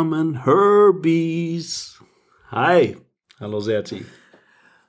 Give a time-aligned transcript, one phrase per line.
[0.00, 2.00] armen Herbies.
[2.50, 2.96] Hi.
[3.38, 4.02] Hallo Serti.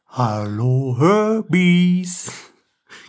[0.07, 2.31] Hallo Herbies.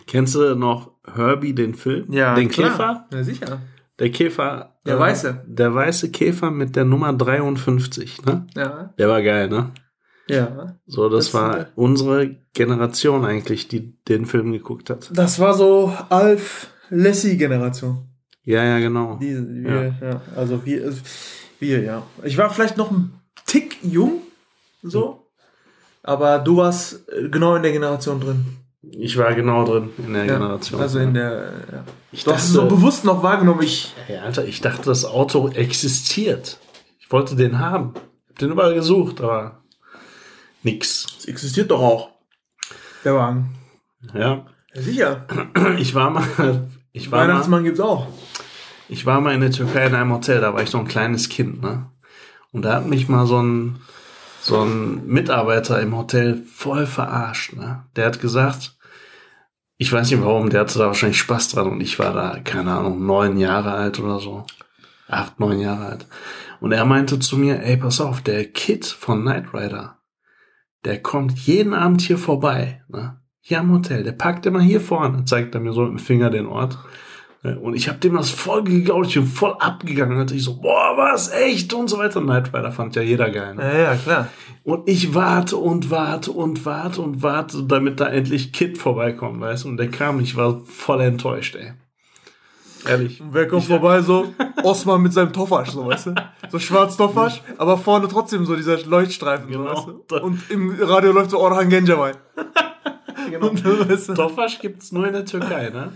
[0.05, 2.11] Kennst du noch Herbie, den Film?
[2.11, 2.71] Ja, Den klar.
[2.71, 3.07] Käfer?
[3.13, 3.61] Ja, sicher.
[3.99, 4.75] Der Käfer.
[4.85, 5.45] Der äh, Weiße.
[5.47, 8.47] Der weiße Käfer mit der Nummer 53, ne?
[8.53, 8.93] Ja.
[8.97, 9.71] Der war geil, ne?
[10.27, 10.75] Ja.
[10.85, 15.09] So, das, Das- war unsere Generation eigentlich, die den Film geguckt hat.
[15.13, 18.09] Das war so Alf Lassie-Generation.
[18.43, 19.15] Ja, ja, genau.
[19.21, 20.21] Die, wir, ja.
[20.35, 20.93] Also wir,
[21.63, 22.03] wir, ja.
[22.23, 24.21] Ich war vielleicht noch ein Tick jung,
[24.83, 25.25] so.
[26.03, 28.57] Aber du warst äh, genau in der Generation drin.
[28.91, 30.33] Ich war genau drin in der Ja.
[30.33, 30.81] Generation.
[30.81, 31.83] Also in der, ja.
[32.11, 33.63] ich Du hast es so bewusst noch wahrgenommen.
[33.63, 36.59] Ich, Ey, Alter, ich dachte, das Auto existiert.
[36.99, 37.93] Ich wollte den haben.
[38.29, 39.63] Hab den überall gesucht, aber
[40.63, 41.07] nix.
[41.19, 42.09] es existiert doch auch.
[43.05, 43.55] Der Wagen.
[44.13, 44.45] Ja.
[44.73, 45.25] Ja, sicher.
[45.77, 48.07] Ich war mal, ich war mal, Weihnachtsmann gibt's auch.
[48.93, 51.27] Ich war mal in der Türkei in einem Hotel, da war ich noch ein kleines
[51.27, 51.89] Kind, ne?
[52.51, 53.79] Und da hat mich mal so ein,
[54.39, 57.85] so ein Mitarbeiter im Hotel voll verarscht, ne?
[57.95, 58.77] Der hat gesagt,
[59.77, 62.71] ich weiß nicht warum, der hatte da wahrscheinlich Spaß dran und ich war da, keine
[62.71, 64.45] Ahnung, neun Jahre alt oder so.
[65.07, 66.07] Acht, neun Jahre alt.
[66.59, 69.97] Und er meinte zu mir, ey, pass auf, der Kid von Knight Rider,
[70.85, 73.19] der kommt jeden Abend hier vorbei, ne?
[73.41, 76.29] Hier am Hotel, der parkt immer hier vorne, zeigt er mir so mit dem Finger
[76.29, 76.77] den Ort.
[77.43, 80.17] Äh, Und ich habe dem das voll geglaubt, ich bin voll abgegangen.
[80.19, 81.73] Und ich so, boah, was, echt?
[81.73, 82.21] Und so weiter.
[82.21, 83.55] Knight Rider fand ja jeder geil.
[83.55, 83.63] Ne?
[83.63, 84.27] Ja, ja, klar.
[84.63, 89.65] Und ich warte und warte und warte und warte, damit da endlich Kid vorbeikommt, weißt
[89.65, 89.67] du?
[89.69, 91.73] Und der kam, ich war voll enttäuscht, ey.
[92.85, 93.21] Ehrlich.
[93.21, 94.33] Und wer kommt vorbei so?
[94.61, 96.15] Osman mit seinem Toffasch, so weißt du?
[96.49, 99.71] So schwarz Toffasch, aber vorne trotzdem so dieser Leuchtstreifen, so, Genau.
[99.73, 100.17] weißt du?
[100.17, 102.11] Und im Radio läuft so Orhan Gencebai.
[103.29, 103.47] Genau.
[103.51, 104.13] Und, so, weißt du?
[104.15, 105.93] Tofasch gibt's nur in der Türkei, ne?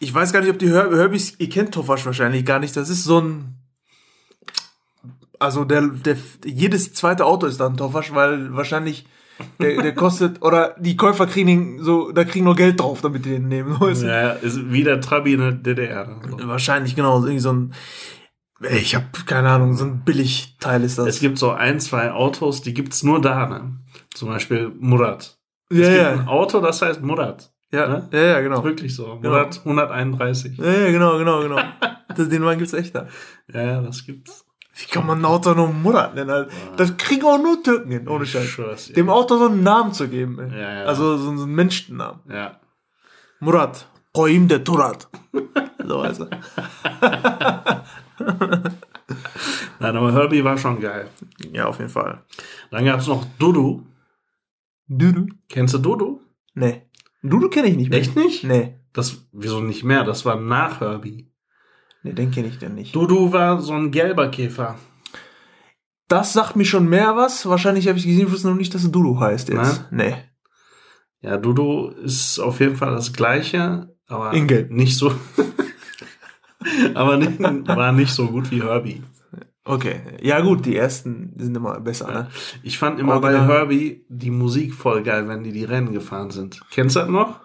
[0.00, 2.76] Ich weiß gar nicht, ob die Her Herbies, ihr kennt Toffasch wahrscheinlich gar nicht.
[2.76, 3.56] Das ist so ein,
[5.38, 9.06] also der, der, jedes zweite Auto ist dann Toffasch, weil wahrscheinlich
[9.60, 13.24] der, der kostet, oder die Käufer kriegen ihn so, da kriegen nur Geld drauf, damit
[13.24, 13.76] die den nehmen.
[13.80, 14.02] Weißt?
[14.02, 16.20] Ja, ist wie der Trabi in der DDR.
[16.42, 17.74] Wahrscheinlich, genau, irgendwie so ein,
[18.60, 21.06] ich habe keine Ahnung, so ein Billigteil ist das.
[21.06, 23.76] Es gibt so ein, zwei Autos, die gibt's nur da, ne?
[24.14, 25.38] Zum Beispiel Murat.
[25.70, 27.52] ja, es gibt ja, ein Auto, das heißt Murat.
[27.70, 28.08] Ja, ne?
[28.12, 28.64] ja, ja, Ist genau.
[28.64, 29.16] wirklich so.
[29.16, 29.30] Genau.
[29.30, 30.56] Murat 131.
[30.58, 31.60] Ja, ja, genau, genau, genau.
[32.16, 33.06] Das, den Mann gibt's echt da.
[33.52, 34.44] Ja, ja, das gibt's.
[34.74, 36.30] Wie kann man ein Auto nur Murat nennen?
[36.30, 36.50] Alter?
[36.76, 38.86] Das kriegen auch nur Türken hin, ohne Scheiß.
[38.86, 38.94] dir.
[38.94, 40.38] Dem Auto so einen Namen zu geben.
[40.38, 40.50] Ey.
[40.60, 40.84] Ja, ja.
[40.84, 42.20] Also so einen Menschennamen.
[42.30, 42.60] Ja.
[43.40, 43.88] Murat.
[44.12, 45.08] Qoim de Turat.
[45.84, 47.84] so heißt er.
[49.80, 51.08] Nein, aber Herbie war schon geil.
[51.52, 52.22] Ja, auf jeden Fall.
[52.70, 53.84] Dann gab's noch Dudu.
[54.86, 55.26] Dudu?
[55.48, 56.20] Kennst du Dudu?
[56.54, 56.87] Nee.
[57.22, 57.98] Dudu kenne ich nicht mehr.
[57.98, 58.44] Echt nicht?
[58.44, 58.74] Nee.
[58.92, 60.04] Das, wieso nicht mehr?
[60.04, 61.30] Das war nach Herbie.
[62.02, 62.94] Nee, den kenne ich denn nicht.
[62.94, 64.78] Dudu war so ein gelber Käfer.
[66.06, 67.46] Das sagt mir schon mehr was.
[67.46, 69.84] Wahrscheinlich habe ich gesehen, ich wusste noch nicht, dass es Dudu heißt jetzt.
[69.90, 70.14] Nee.
[71.20, 74.70] Ja, Dudu ist auf jeden Fall das gleiche, aber In Gelb.
[74.70, 75.12] nicht so.
[76.94, 79.02] aber nicht, war nicht so gut wie Herbie.
[79.68, 80.00] Okay.
[80.22, 82.28] Ja gut, die ersten sind immer besser, ne?
[82.62, 83.58] Ich fand immer bei Original.
[83.58, 86.60] Herbie die Musik voll geil, wenn die die Rennen gefahren sind.
[86.70, 87.40] Kennst du das noch?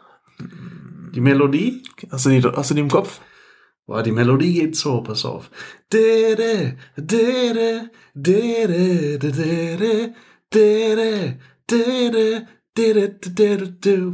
[1.14, 1.84] Die Melodie?
[2.10, 3.20] Hast du die, hast du die im Kopf?
[3.86, 5.52] Boah, die Melodie geht so, pass auf.
[5.92, 10.14] Dere, dere, dere, dere,
[10.50, 11.38] dere,
[11.70, 14.14] dere, dere, dere, du.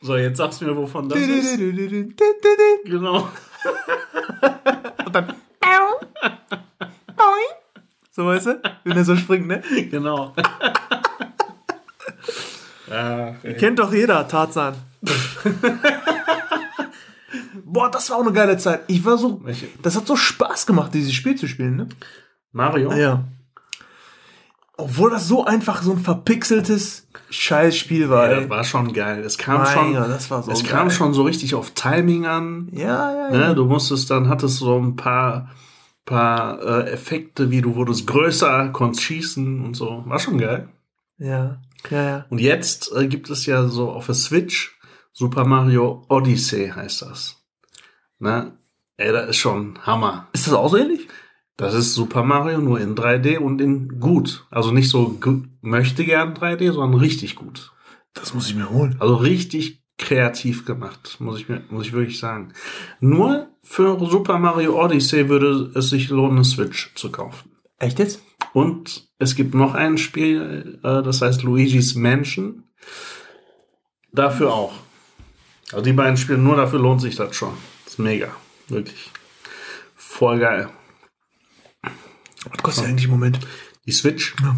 [0.00, 1.58] So, jetzt sagst du mir, wovon das ist.
[2.84, 3.28] Genau.
[8.10, 8.60] So weißt du?
[8.82, 9.62] Wenn er so springt, ne?
[9.90, 10.34] Genau.
[13.44, 13.54] ey.
[13.54, 14.74] Kennt doch jeder, Tarzan.
[17.70, 18.80] Boah, das war auch eine geile Zeit.
[18.86, 19.40] Ich war so.
[19.44, 19.66] Welche?
[19.82, 21.88] Das hat so Spaß gemacht, dieses Spiel zu spielen, ne?
[22.52, 22.92] Mario?
[22.92, 23.24] Ja.
[24.76, 28.30] Obwohl das so einfach so ein verpixeltes Scheißspiel war.
[28.30, 29.24] Ja, das war schon geil.
[29.24, 30.70] Es kam Mein schon, Gott, das war so es geil.
[30.70, 32.68] kam schon so richtig auf Timing an.
[32.72, 33.40] Ja, ja, Ne?
[33.40, 33.54] ja.
[33.54, 35.50] Du musstest dann, hattest so ein paar,
[36.04, 40.04] paar äh, Effekte, wie du wurdest größer, konntest schießen und so.
[40.06, 40.68] War schon geil.
[41.18, 41.60] Ja,
[41.90, 42.24] ja, ja.
[42.30, 44.78] Und jetzt äh, gibt es ja so auf der Switch
[45.12, 47.37] Super Mario Odyssey heißt das.
[48.18, 48.52] Ne?
[48.96, 50.28] Ey, das ist schon Hammer.
[50.32, 51.08] Ist das auch so ähnlich?
[51.56, 54.46] Das ist Super Mario nur in 3D und in gut.
[54.50, 55.18] Also nicht so
[55.60, 57.72] möchte gern 3D, sondern richtig gut.
[58.14, 58.96] Das muss ich mir holen.
[59.00, 62.52] Also richtig kreativ gemacht, muss ich mir, muss ich wirklich sagen.
[63.00, 67.50] Nur für Super Mario Odyssey würde es sich lohnen, eine Switch zu kaufen.
[67.78, 68.22] Echt jetzt?
[68.52, 72.64] Und es gibt noch ein Spiel, äh, das heißt Luigi's Mansion.
[74.12, 74.72] Dafür auch.
[75.72, 77.52] Also die beiden Spiele, nur dafür lohnt sich das schon.
[77.98, 78.32] Ist mega.
[78.68, 79.10] Wirklich.
[79.96, 80.70] Voll geil.
[81.82, 83.40] Was kostet eigentlich im Moment?
[83.86, 84.36] Die Switch.
[84.40, 84.54] Ja.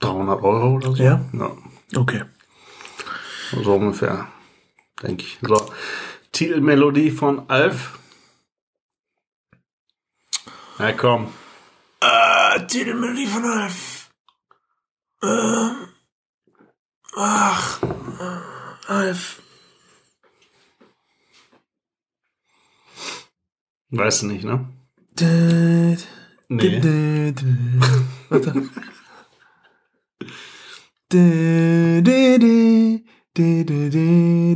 [0.00, 1.02] 300 Euro oder so.
[1.02, 1.22] Ja?
[1.34, 1.56] ja.
[1.94, 2.24] Okay.
[3.52, 4.28] So ungefähr.
[5.02, 5.38] Denke ich.
[5.42, 5.70] So.
[6.32, 7.98] Titelmelodie von Alf.
[10.78, 11.34] Na komm.
[12.00, 14.10] Äh, Titelmelodie von Alf.
[15.22, 15.88] Ähm.
[17.14, 17.82] Ach.
[17.82, 19.42] äh, Alf.
[23.96, 24.68] Weißt du nicht, ne?
[26.48, 26.82] Nee.
[28.28, 28.52] Warte.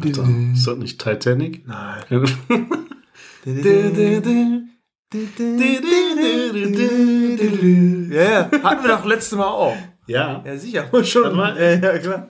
[0.03, 0.29] Alter.
[0.53, 1.67] Ist das nicht Titanic?
[1.67, 2.05] Nein.
[3.47, 4.61] ja.
[8.11, 9.77] Ja, ja, hatten wir doch letztes Mal auch.
[10.07, 10.89] Ja, sicher.
[11.05, 11.23] Schon.
[11.23, 11.57] Warte mal.
[11.57, 12.29] Ja, ja, klar.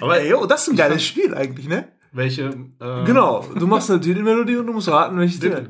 [0.00, 1.88] aber Ey, jo, das ist ein geiles Spiel eigentlich, ne?
[2.12, 2.44] welche?
[2.80, 3.44] Äh, Genau.
[3.58, 5.68] Du machst eine Titelmelodie und du musst raten, welches Titel.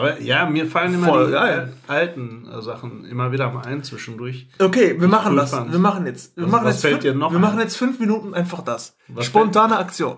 [0.00, 3.82] Aber ja, mir fallen immer Voll die äh, alten äh, Sachen immer wieder mal ein
[3.84, 4.48] zwischendurch.
[4.58, 5.50] Okay, wir machen das.
[5.50, 5.72] fand.
[5.72, 6.36] Wir machen jetzt.
[6.36, 7.42] Wir Was- machen was jetzt fällt fünf, dir noch Wir ein?
[7.42, 8.96] machen jetzt fünf Minuten einfach das.
[9.08, 10.16] Was Spontane Aktion.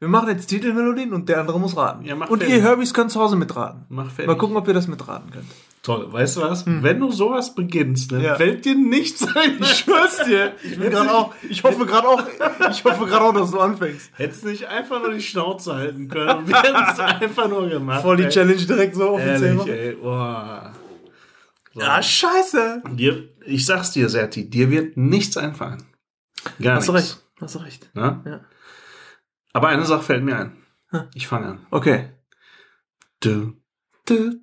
[0.00, 2.04] Wir machen jetzt Titelmelodien und der andere muss raten.
[2.04, 3.84] Ja, und ihr Herbys könnt zu Hause mitraten.
[3.88, 4.26] Mach fertig.
[4.26, 5.46] Mal gucken, ob ihr das mitraten könnt.
[5.84, 6.10] Toll.
[6.12, 6.64] Weißt du was?
[6.66, 8.24] Wenn du sowas beginnst, dann Hm.
[8.24, 8.34] Ja.
[8.36, 9.58] fällt dir nichts ein.
[9.60, 10.54] Ich schwör's dir.
[10.64, 12.22] Ich bin gerade auch, ich hoffe gerade auch,
[12.70, 14.10] ich hoffe gerade auch, dass du anfängst.
[14.14, 16.48] Hättest nicht einfach nur die Schnauze halten können.
[16.48, 18.00] Wir hätten es einfach nur gemacht.
[18.02, 18.28] Voll die ey.
[18.30, 19.70] Challenge direkt so offiziell Ehrlich, machen.
[19.72, 19.92] ey.
[19.94, 20.72] Boah.
[21.74, 21.80] So.
[21.80, 22.82] Ja, scheiße.
[22.92, 25.82] Dir, ich sag's dir, Serti, dir wird nichts einfallen.
[26.62, 27.10] Gar Hast du nichts.
[27.14, 27.22] recht.
[27.42, 27.90] Hast du recht.
[27.94, 28.22] Ne?
[28.24, 28.40] Ja.
[29.52, 30.56] Aber eine Sache fällt mir ein.
[30.90, 31.02] Hm.
[31.14, 31.66] Ich fange an.
[31.70, 32.10] Okay.
[33.20, 33.54] Du,
[34.06, 34.40] du,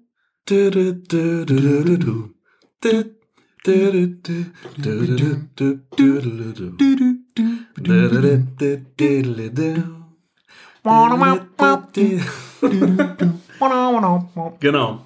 [14.60, 15.06] Genau.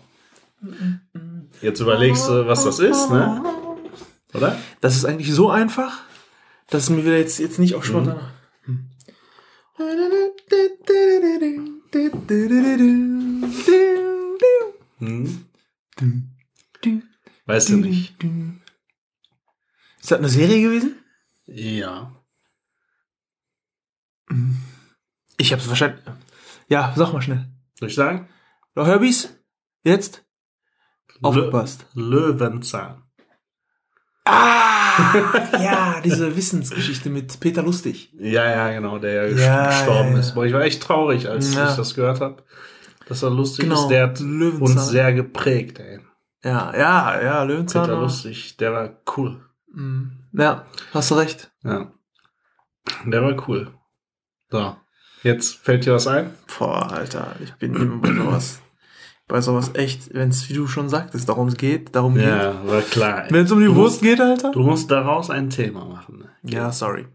[1.62, 3.44] Jetzt überlegst du, was das ist, ne?
[4.34, 4.58] Oder?
[4.82, 6.02] Das ist eigentlich so einfach,
[6.70, 8.20] dass mir wieder jetzt, jetzt nicht auf spontan.
[15.06, 15.46] Hm?
[17.46, 18.16] Weißt du nicht.
[20.02, 20.96] Ist das eine Serie gewesen?
[21.46, 22.12] Ja.
[25.38, 26.04] Ich hab's wahrscheinlich.
[26.68, 27.46] Ja, sag mal schnell.
[27.80, 28.28] Soll ich sagen?
[28.74, 29.38] Doch, Herbys?
[29.84, 30.26] Jetzt?
[31.22, 31.86] Aufgepasst.
[31.94, 33.04] Löwenzahn.
[34.26, 35.52] Ah!
[35.54, 38.12] ja, diese Wissensgeschichte mit Peter Lustig.
[38.18, 40.34] Ja, ja, genau, der ja, gestorben ja, ist.
[40.34, 42.44] Boah, ich war echt traurig, als ich das gehört habe.
[43.08, 43.88] Dass er lustig Genau, ist.
[43.90, 44.62] Der hat Löwenzahn.
[44.78, 46.00] uns sehr geprägt, ey.
[46.44, 47.84] Ja, ja, ja, Löwenzahn.
[47.84, 49.44] Peter war- Lustig, der war cool.
[49.74, 51.52] Mm, Ja, hast du recht.
[51.64, 51.92] Ja.
[53.06, 53.74] Der war cool.
[54.50, 54.76] So.
[55.24, 56.34] Jetzt fällt dir was ein?
[56.58, 58.62] Boah, Alter, ich bin immer bei sowas.
[59.28, 62.26] Bei sowas echt, wenn es, wie du schon sagtest, darum geht, darum geht.
[62.26, 63.26] Ja, war klar.
[63.30, 64.52] Wenn es um die Du Wurst musst- geht, Alter?
[64.52, 66.20] Du musst daraus ein Thema machen.
[66.20, 66.30] Ne?
[66.54, 67.08] Ja, sorry.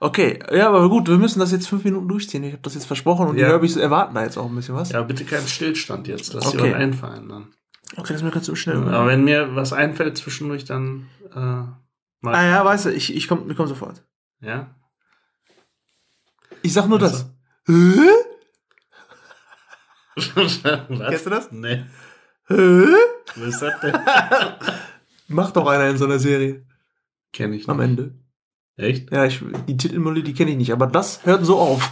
[0.00, 2.42] Okay, ja, aber gut, wir müssen das jetzt fünf Minuten durchziehen.
[2.42, 3.46] Ich habe das jetzt versprochen und Ja.
[3.46, 4.90] die Herbys erwarten da jetzt auch ein bisschen was.
[4.90, 6.32] Ja, bitte keinen Stillstand jetzt.
[6.34, 6.72] Lass dir Okay.
[6.72, 7.46] was einfallen dann.
[7.96, 8.78] Okay, das mir ganz so schnell.
[8.88, 12.34] Aber wenn mir was einfällt zwischendurch, dann äh, mal.
[12.34, 14.02] ah ja, weißt du, ich, ich komme ich komm sofort.
[14.40, 14.74] Ja?
[16.62, 17.16] Ich sag nur Also.
[17.18, 17.30] das.
[17.68, 18.00] Hä?
[20.34, 20.62] Was?
[20.62, 21.50] Kennst du das?
[21.52, 21.84] Nee.
[22.48, 22.54] Hä?
[23.36, 23.94] Was ist das denn?
[25.28, 26.64] Macht doch einer in so einer Serie.
[27.32, 27.68] Kenn ich nicht.
[27.68, 28.14] Am Ende.
[28.76, 29.10] Echt?
[29.12, 31.90] Ja, ich, die Titelmelodie die kenne ich nicht, aber das hört so auf.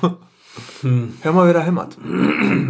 [0.83, 1.97] Hm, Hör mal, wer da hämmert.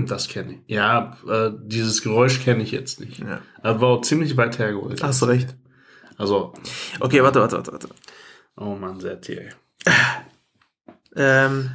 [0.06, 0.60] das kenne ich.
[0.68, 3.18] Ja, äh, dieses Geräusch kenne ich jetzt nicht.
[3.18, 3.40] Ja.
[3.62, 5.02] Das war auch ziemlich weit hergeholt.
[5.02, 5.56] Hast du recht.
[6.16, 6.52] Also,
[7.00, 7.88] Okay, warte, warte, warte, warte.
[8.56, 9.48] oh Mann, sehr tier.
[11.16, 11.70] Ähm.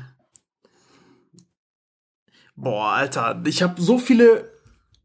[2.57, 4.51] Boah, Alter, ich habe so viele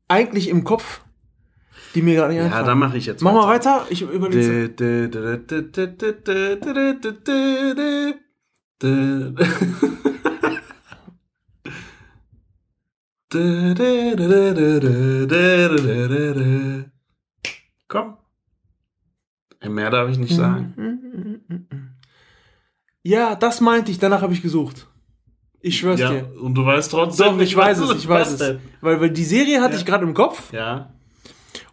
[0.09, 1.03] eigentlich im Kopf,
[1.95, 2.65] die mir gerade nicht einfallen.
[2.65, 3.21] Ja, dann mache ich jetzt.
[3.21, 3.47] Mach weiter.
[3.47, 4.75] mal weiter, ich überlege.
[17.87, 18.17] Komm.
[19.69, 21.69] Mehr darf ich nicht sagen.
[23.03, 24.89] Ja, das meinte ich, danach habe ich gesucht.
[25.64, 26.28] Ich schwör's Ja, dir.
[26.40, 28.38] und du weißt trotzdem Doch, ich weiß es, ich weiß es.
[28.38, 28.61] denn?
[28.81, 29.78] Weil, weil die Serie hatte Ja.
[29.78, 30.90] ich gerade im Kopf Ja.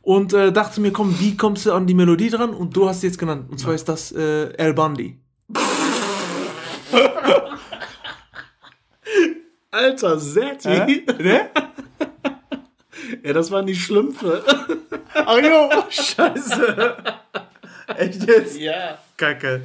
[0.04, 2.52] und äh, dachte mir, komm, wie kommst du an die Melodie dran?
[2.54, 3.48] Und du hast sie jetzt genannt.
[3.50, 5.20] Und zwar ist das äh, El Bundy.
[9.72, 10.70] Alter, Setti.
[10.70, 11.04] Hä?
[11.20, 11.50] Ne?
[13.24, 14.44] Ja, das waren die Schlümpfe.
[15.16, 16.96] Ach jo, scheiße.
[17.98, 18.60] Echt jetzt?
[18.60, 19.00] Ja.
[19.18, 19.64] Kacke.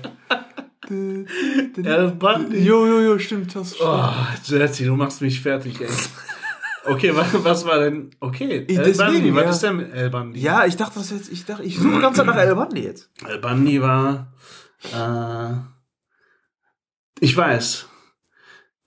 [0.91, 2.59] El Bundy.
[2.65, 3.55] Jo, jo, jo, stimmt.
[3.55, 4.09] Das Oh,
[4.43, 5.89] Setti, du machst mich fertig, ey.
[6.87, 8.11] Okay, was, was war denn?
[8.21, 9.51] Okay, Ich- El deswegen, was ja.
[9.51, 10.39] ist denn mit El Bundy?
[10.41, 13.11] Ja, ich dachte das jetzt, ich dachte, ich suche ganz nach El Bundy jetzt.
[13.27, 14.33] El Bundy war.
[14.93, 15.55] Äh,
[17.21, 17.87] ich weiß.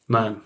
[0.07, 0.37] Nein,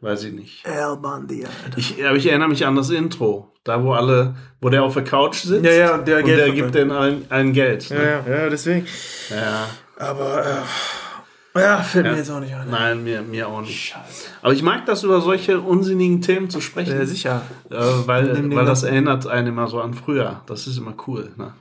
[0.00, 0.64] weiß ich nicht.
[0.66, 1.76] El Bundy, Alter.
[1.78, 3.52] Ich, aber ich erinnere mich an das Intro.
[3.62, 5.64] Da, wo alle, wo der auf der Couch sitzt.
[5.64, 7.88] Ja, ja, der und Geld der gibt denen allen, allen Geld.
[7.88, 8.22] Ja, Ne?
[8.26, 8.86] ja, ja, deswegen.
[9.28, 9.66] Ja.
[9.98, 12.12] Aber, äh, ja, fällt Ja.
[12.12, 12.68] mir jetzt auch nicht ein.
[12.70, 13.92] Nein, mir, mir auch nicht.
[13.92, 14.28] Scheiße.
[14.42, 16.98] Aber ich mag das, über solche unsinnigen Themen zu sprechen.
[16.98, 17.42] Ja, sicher.
[17.70, 17.76] Äh,
[18.06, 20.42] weil, Nimm weil das erinnert einen immer so an früher.
[20.46, 21.54] Das ist immer cool, ne?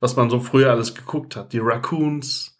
[0.00, 1.54] Was man so früher alles geguckt hat.
[1.54, 2.58] Die Raccoons,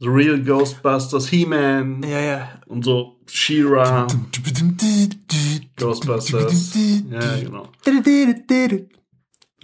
[0.00, 2.48] The Real Ghostbusters, He-Man Ja, ja.
[2.66, 4.08] und so She-Ra,
[5.78, 6.74] Ghostbusters.
[7.08, 7.68] Ja, genau.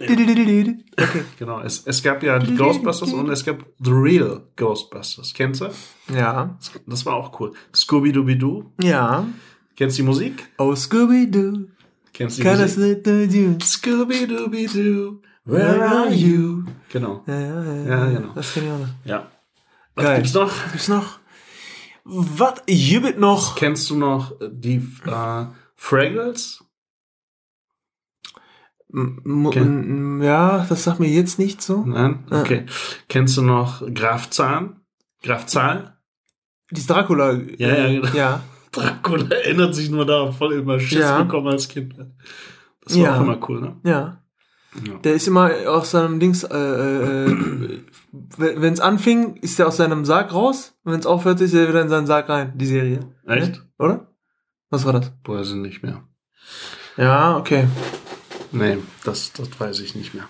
[0.01, 0.77] Okay.
[1.39, 1.59] Genau.
[1.61, 5.33] Es, es gab ja die Ghostbusters und es gab The Real Ghostbusters.
[5.33, 5.69] Kennst du?
[6.13, 6.57] Ja.
[6.85, 7.53] Das war auch cool.
[7.73, 8.65] Scooby-Dooby-Doo.
[8.81, 9.27] Ja.
[9.75, 10.49] Kennst du die Musik?
[10.57, 11.67] Oh, Scooby-Doo,
[12.13, 13.63] Kennst du die can I Musik?
[13.63, 16.63] Scooby-Dooby-Doo, where are you?
[16.91, 17.23] Genau.
[17.27, 17.85] Ja, ja, ja.
[17.85, 18.33] Ja, genau.
[18.35, 18.87] Das kenn ich auch noch.
[19.05, 19.27] Ja.
[19.95, 20.15] Was Geil.
[20.17, 20.71] gibt's noch?
[20.71, 21.19] Gibt's noch?
[22.03, 23.55] Was gibt noch?
[23.55, 26.63] Kennst du noch die äh, Fraggles?
[28.91, 31.83] M- Ja, das sagt mir jetzt nicht so.
[31.85, 32.23] Nein?
[32.31, 32.65] Okay.
[33.07, 34.81] Kennst du noch Graf Zahn?
[35.23, 35.97] Graf Zahl?
[36.71, 37.33] Dieses Dracula.
[37.33, 38.13] Ja, ja, äh, genau.
[38.15, 38.41] Ja.
[38.71, 41.21] Dracula erinnert sich nur darauf, voll immer Schiss Ja.
[41.23, 41.95] bekommen als Kind.
[42.83, 43.17] Das war Ja.
[43.17, 43.75] auch immer cool, ne?
[43.83, 44.23] Ja.
[44.87, 44.93] Ja.
[45.03, 47.79] Der ist immer aus seinem Dings, äh, äh,
[48.37, 50.75] wenn es anfing, ist er aus seinem Sarg raus.
[50.83, 52.99] Und wenn es aufhörte, ist er wieder in seinen Sarg rein, die Serie.
[53.25, 53.63] Echt?
[53.79, 54.11] Oder?
[54.69, 55.11] Was war das?
[55.25, 56.03] Weiß ich nicht mehr.
[56.97, 57.67] Ja, okay.
[58.51, 60.27] Nee, das, das weiß ich nicht mehr.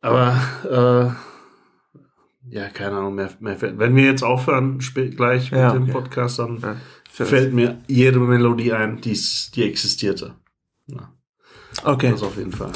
[0.00, 3.78] Aber, äh, ja, keine Ahnung, mehr, mehr fällt.
[3.78, 5.92] Wenn wir jetzt aufhören, gleich mit Ja, dem okay.
[5.92, 6.76] Podcast, dann Ja.
[7.10, 10.34] fällt mir jede Melodie ein, die's, die existierte.
[10.86, 11.10] Ja,
[11.82, 12.10] Okay.
[12.12, 12.72] das auf jeden Fall.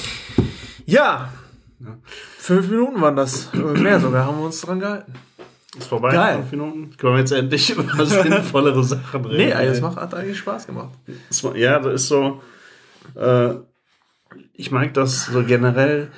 [0.86, 1.32] Ja.
[1.78, 1.98] Ja.
[2.38, 3.52] Fünf Minuten waren das.
[3.54, 5.14] Mehr sogar, haben wir uns dran gehalten.
[5.78, 6.36] Ist vorbei, Geil.
[6.38, 6.96] fünf Minuten.
[6.96, 9.56] Können wir jetzt endlich über sinnvollere Sachen reden.
[9.56, 10.90] Nee, das macht, hat eigentlich Spaß gemacht.
[11.54, 12.42] Ja, das ist so.
[13.14, 13.54] Äh,
[14.52, 16.10] ich mag das so generell.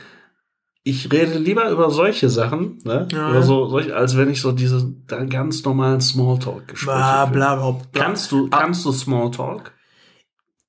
[0.85, 3.07] Ich rede lieber über solche Sachen, ne?
[3.13, 7.55] Ja, über so, solche, als wenn ich so diese da ganz normalen Smalltalk-Gespräche Bla, bla,
[7.55, 7.83] bla, bla.
[7.93, 8.59] Kannst du, Ah.
[8.61, 9.73] kannst du Smalltalk?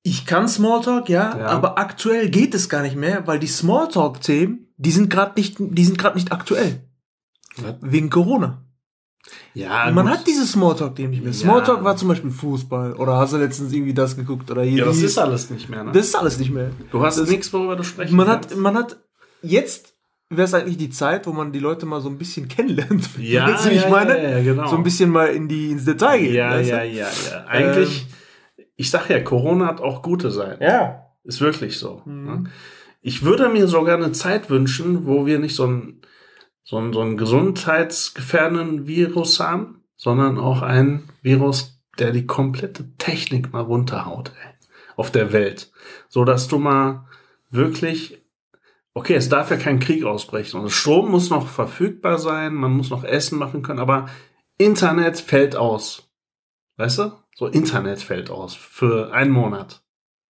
[0.04, 1.46] Ich kann Smalltalk, ja, Ja.
[1.48, 5.86] aber aktuell geht es gar nicht mehr, weil die Smalltalk-Themen, die sind gerade nicht, die
[5.86, 6.84] sind gerade nicht aktuell.
[7.58, 7.76] Was?
[7.82, 8.64] Wegen Corona.
[9.54, 10.16] Ja, Man gut.
[10.16, 11.32] hat diese Smalltalk-Themen nicht mehr.
[11.32, 11.38] Ja.
[11.38, 14.80] Smalltalk war zum Beispiel Fußball oder hast du letztens irgendwie das geguckt oder hier.
[14.80, 15.92] ja, das ist alles nicht mehr, ne?
[15.92, 16.72] das ist alles nicht mehr.
[16.92, 18.58] du hast nichts, worüber du sprechen Man hat, kannst.
[18.58, 18.98] man hat
[19.42, 19.94] jetzt
[20.30, 23.08] wäre es eigentlich die Zeit, wo man die Leute mal so ein bisschen kennenlernt.
[23.20, 24.18] Ja, Weißt du, ja, ich meine?
[24.22, 24.68] ja, ja, genau.
[24.68, 26.34] So ein bisschen mal in die ins Detail gehen.
[26.34, 26.76] Ja, weißt du?
[26.76, 27.46] ja, ja, ja.
[27.46, 28.08] Eigentlich,
[28.76, 30.64] ich sag ja, Corona hat auch gute Seiten.
[30.64, 31.06] Ja.
[31.24, 32.02] Ist wirklich so.
[32.06, 32.26] Mhm.
[32.26, 32.44] ne?
[33.02, 36.02] Ich würde mir sogar eine Zeit wünschen, wo wir nicht so ein
[36.64, 43.54] so ein, so ein gesundheitsgefährdenden Virus haben, sondern auch ein Virus, der die komplette Technik
[43.54, 44.54] mal runterhaut, ey,
[44.96, 45.72] auf der Welt.
[46.10, 47.08] So dass du mal
[47.50, 48.22] wirklich,
[48.94, 52.90] okay, es darf ja kein Krieg ausbrechen und Strom muss noch verfügbar sein, man muss
[52.90, 54.08] noch Essen machen können, aber
[54.58, 56.10] Internet fällt aus.
[56.78, 57.12] Weißt du?
[57.36, 59.84] So Internet fällt aus für einen Monat.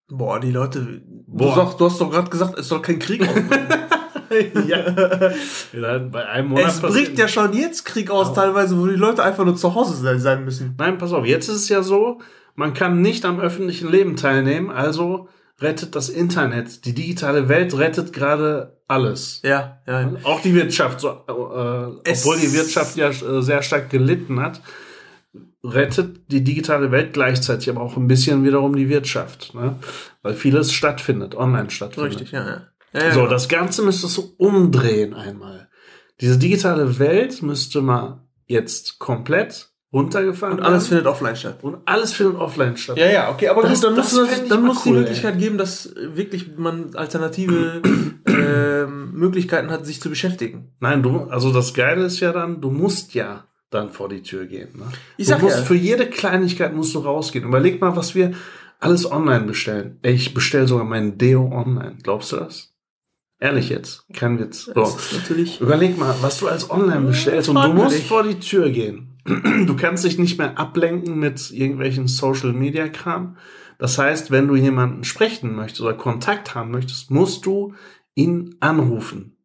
[0.08, 1.02] Boah, die Leute.
[1.26, 1.48] Boah.
[1.48, 3.68] Du, sagst, du hast doch gerade gesagt, es soll kein Krieg ausbrechen.
[4.66, 5.32] ja.
[5.72, 5.98] ja.
[5.98, 9.44] Bei einem Monat es bricht ja schon jetzt Krieg aus, teilweise, wo die Leute einfach
[9.44, 10.74] nur zu Hause sein- sein müssen.
[10.78, 12.20] Nein, pass auf, jetzt ist es ja so,
[12.54, 15.28] man kann nicht am öffentlichen Leben teilnehmen, also
[15.60, 16.84] rettet das Internet.
[16.84, 19.40] Die digitale Welt rettet gerade alles.
[19.44, 20.10] Ja, ja.
[20.24, 24.60] Auch die Wirtschaft, so, äh, Es- obwohl die Wirtschaft ja äh, sehr stark gelitten hat,
[25.62, 29.76] rettet die digitale Welt gleichzeitig aber auch ein bisschen wiederum die Wirtschaft, ne?
[30.22, 32.12] weil vieles stattfindet, online stattfindet.
[32.12, 32.62] Richtig, ja, ja.
[32.94, 33.30] Ja, So, genau.
[33.30, 35.68] das Ganze müsste so umdrehen einmal.
[36.20, 41.02] Diese digitale Welt müsste mal jetzt komplett runtergefahren Und alles werden.
[41.02, 41.58] findet offline statt.
[41.62, 42.96] und alles findet offline statt.
[42.98, 45.38] Ja, ja, okay, aber Das- gut, dann das muss, das, dann muss cool, die Möglichkeit
[45.38, 47.80] geben, dass äh, wirklich man alternative
[48.28, 50.72] ähm, Möglichkeiten hat, sich zu beschäftigen.
[50.80, 54.46] Nein, du, also das Geile ist ja dann, du musst ja dann vor die Tür
[54.46, 54.70] gehen.
[54.76, 54.84] Ne?
[55.16, 55.64] Ich du sag musst ja.
[55.64, 57.44] für jede Kleinigkeit musst du rausgehen.
[57.44, 58.32] Überleg mal, was wir
[58.80, 59.98] alles online bestellen.
[60.02, 61.96] Ey, ich bestelle sogar meinen Deo online.
[62.02, 62.73] Glaubst du das?
[63.44, 64.70] Ehrlich jetzt, kein Witz.
[64.74, 64.96] So.
[65.60, 69.18] Überleg mal, was du als online bestellst und du musst vor die Tür gehen.
[69.26, 73.36] du kannst dich nicht mehr ablenken mit irgendwelchen Social-Media-Kram.
[73.76, 77.74] Das heißt, wenn du jemanden sprechen möchtest oder Kontakt haben möchtest, musst du
[78.14, 79.36] ihn anrufen.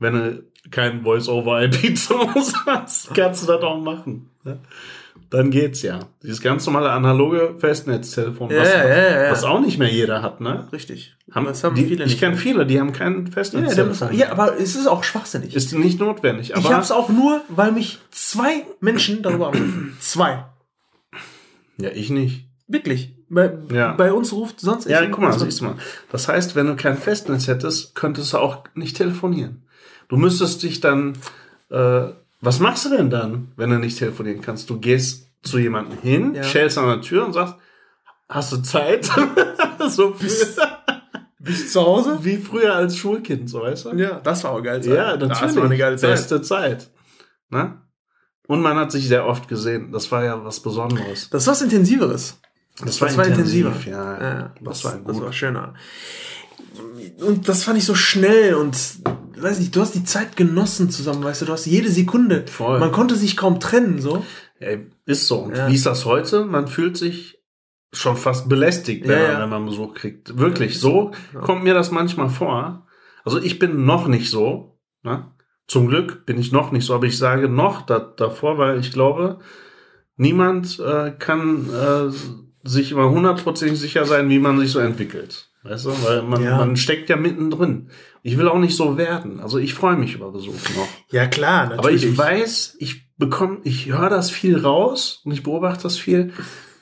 [0.00, 4.28] Wenn du kein Voice-over-IP zu Hause hast, kannst du das auch machen.
[5.30, 6.00] Dann geht's ja.
[6.22, 8.86] Dieses ganz normale analoge Festnetztelefon, Ja, was, ja,
[9.24, 10.68] ja, was auch nicht mehr jeder hat, ne?
[10.72, 11.16] Richtig.
[11.32, 12.20] Haben, das haben die, viele ich nicht.
[12.20, 14.14] kenne viele, die haben kein Festnetztelefon.
[14.16, 15.54] ja, aber es ist auch schwachsinnig.
[15.56, 16.54] Ist nicht notwendig.
[16.56, 19.96] Aber ich habe es auch nur, weil mich zwei Menschen darüber anrufen.
[20.00, 20.44] Zwei.
[21.78, 22.46] ja, ich nicht.
[22.68, 23.14] Wirklich.
[23.28, 23.92] Bei, Ja.
[23.94, 25.74] bei uns ruft sonst Ja, ich- guck mal, siehst du mal.
[26.12, 29.64] Das heißt, wenn du kein Festnetz hättest, könntest du auch nicht telefonieren.
[30.08, 31.14] Du müsstest dich dann,
[31.70, 32.04] äh,
[32.40, 34.68] was machst du denn dann, wenn du nicht telefonieren kannst?
[34.70, 36.42] Du gehst zu jemandem hin, Ja.
[36.42, 37.54] schellst an der Tür und sagst,
[38.28, 39.08] hast du Zeit?
[39.88, 40.78] so Bist- früher,
[41.38, 42.18] Bist zu Hause?
[42.22, 43.90] wie früher als Schulkind, so weißt du?
[43.96, 44.84] Ja, das war auch geil.
[44.84, 45.38] Ja, natürlich.
[45.40, 46.10] Das war eine geile Zeit.
[46.10, 46.90] Beste Zeit.
[47.50, 47.80] Ne?
[48.48, 49.92] Und man hat sich sehr oft gesehen.
[49.92, 51.30] Das war ja was Besonderes.
[51.30, 52.38] Das war was Intensiveres.
[52.78, 53.72] Das Das war intensiver.
[53.86, 55.08] Ja, Ja, das, war gut.
[55.16, 55.74] Das war schöner.
[57.20, 58.76] Und das fand ich so schnell und
[59.42, 62.46] weiß nicht, du hast die Zeit genossen zusammen, weißt du, du hast jede Sekunde.
[62.46, 62.78] Voll.
[62.78, 64.24] Man konnte sich kaum trennen, so.
[64.58, 65.40] Ey, ist so.
[65.40, 65.68] Und Ja.
[65.68, 66.44] wie ist das heute?
[66.44, 67.38] Man fühlt sich
[67.92, 69.42] schon fast belästigt, wenn, Ja, man, ja.
[69.42, 70.38] wenn man Besuch kriegt.
[70.38, 71.12] Wirklich, so
[71.42, 72.86] kommt mir das manchmal vor.
[73.24, 74.78] Also ich bin noch nicht so.
[75.02, 75.26] Ne?
[75.68, 78.92] Zum Glück bin ich noch nicht so, aber ich sage noch da, davor, weil ich
[78.92, 79.38] glaube,
[80.16, 85.50] niemand äh, kann äh, sich immer hundertprozentig sicher sein, wie man sich so entwickelt.
[85.68, 86.56] Weißt du, weil man, Ja.
[86.58, 87.90] man steckt ja mittendrin.
[88.22, 89.40] Ich will auch nicht so werden.
[89.40, 90.88] Also ich freue mich über Besuch noch.
[91.10, 95.84] Ja, klar, Aber ich weiß, ich bekomme, ich höre das viel raus und ich beobachte
[95.84, 96.32] das viel,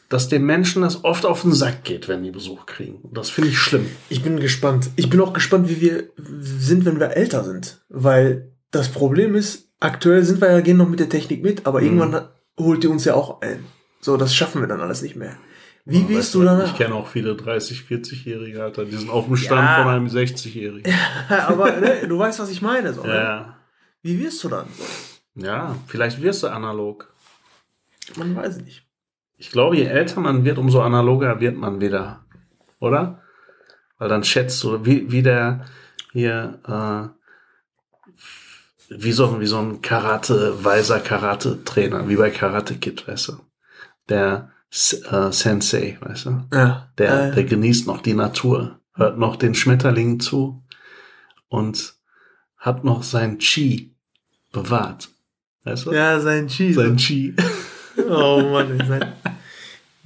[0.08, 2.96] dass den Menschen das oft auf den Sack geht, wenn die Besuch kriegen.
[3.02, 3.86] Und das finde ich schlimm.
[4.08, 4.90] Ich bin gespannt.
[4.96, 7.80] Ich bin auch gespannt, wie wir sind, wenn wir älter sind.
[7.88, 11.82] Weil das Problem ist, aktuell sind wir ja, gehen noch mit der Technik mit, aber
[11.82, 13.64] irgendwann hat- holt die uns ja auch ein.
[14.00, 15.36] So, das schaffen wir dann alles nicht mehr.
[15.86, 16.66] Wie Weißt wirst du danach?
[16.66, 19.82] Ich kenne auch viele 30, 40-Jährige, Alter, die sind auf dem Stand Ja.
[19.82, 20.92] von einem 60-Jährigen.
[21.28, 22.94] aber ne, du weißt, was ich meine.
[22.94, 23.14] So, ne?
[23.14, 23.56] Ja.
[24.02, 24.66] Wie wirst du dann?
[25.34, 27.12] Ja, vielleicht wirst du analog.
[28.16, 28.86] Man weiß nicht.
[29.36, 32.24] Ich glaube, je älter man wird, umso analoger wird man wieder.
[32.80, 33.22] Oder?
[33.98, 35.66] Weil dann schätzt du, wie, wie der
[36.12, 37.08] hier, äh,
[38.88, 43.32] wie so, wie so ein Karate, weiser Karate-Trainer, wie bei Karate Kid, weißt du?
[44.08, 46.44] Der äh, Sensei, weißt du?
[46.52, 46.90] Ja.
[46.98, 50.62] Der, der genießt noch die Natur, hört noch den Schmetterlingen zu
[51.48, 51.94] und
[52.56, 53.94] hat noch sein Chi
[54.52, 55.08] bewahrt.
[55.64, 55.92] Weißt du?
[55.92, 56.80] ja, sein Cheese.
[56.80, 57.34] Sein Chi.
[57.96, 58.76] Oh Mann.
[58.88, 59.12] Sein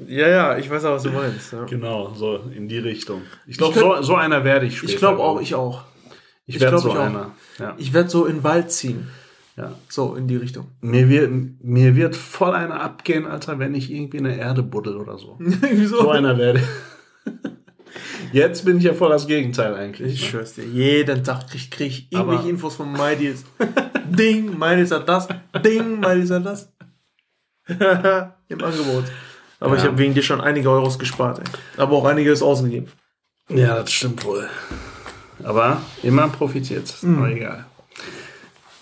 [0.07, 1.53] ja, ja, ich weiß auch, was du meinst.
[1.53, 1.65] Ja.
[1.65, 3.23] Genau, so in die Richtung.
[3.47, 4.93] Ich glaube, so, so einer werde ich später.
[4.93, 5.85] Ich glaube auch, ich auch.
[6.47, 7.33] Ich ich werde so ich einer.
[7.59, 9.09] Ja, Ich werde so in den Wald ziehen.
[9.59, 9.73] Ja.
[9.89, 10.69] So, in die Richtung.
[10.81, 11.31] Mir, wird,
[11.63, 15.37] mir wird voll einer abgehen, Alter, wenn ich irgendwie eine Erde buddel oder so.
[15.39, 16.03] Wieso?
[16.03, 17.33] So einer werde ich.
[18.33, 20.21] Jetzt bin ich ja voll das Gegenteil Ich eigentlich.
[20.23, 20.29] Ne?
[20.29, 23.45] schwör's dir, jeden Tag krieg, krieg ich Aber- irgendwelche Infos von MyDeals.
[24.09, 25.29] Ding, MyDeals hat das.
[25.65, 26.73] Ding, MyDeals hat das.
[28.49, 29.05] Im Angebot.
[29.61, 29.83] Aber Ja.
[29.83, 31.41] ich habe wegen dir schon einige Euros gespart.
[31.41, 31.45] Ey.
[31.83, 32.87] Aber auch einiges ausgegeben.
[33.49, 34.49] Ja, das stimmt wohl.
[35.43, 36.95] Aber immer profitiert.
[37.03, 37.19] Mhm.
[37.19, 37.67] Aber egal.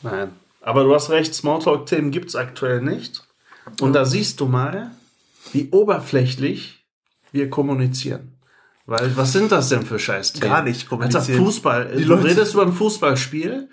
[0.03, 0.29] Nein.
[0.67, 3.23] Aber du hast recht, Smalltalk-Themen gibt es aktuell nicht.
[3.81, 4.91] Und da siehst du mal,
[5.53, 6.85] wie oberflächlich
[7.31, 8.33] wir kommunizieren.
[8.85, 10.49] Weil, was sind das denn für Scheißthemen?
[10.49, 11.45] Gar nicht Alter, kommunizieren.
[11.45, 11.93] Fußball.
[11.97, 13.69] Die du Leute- redest über ein Fußballspiel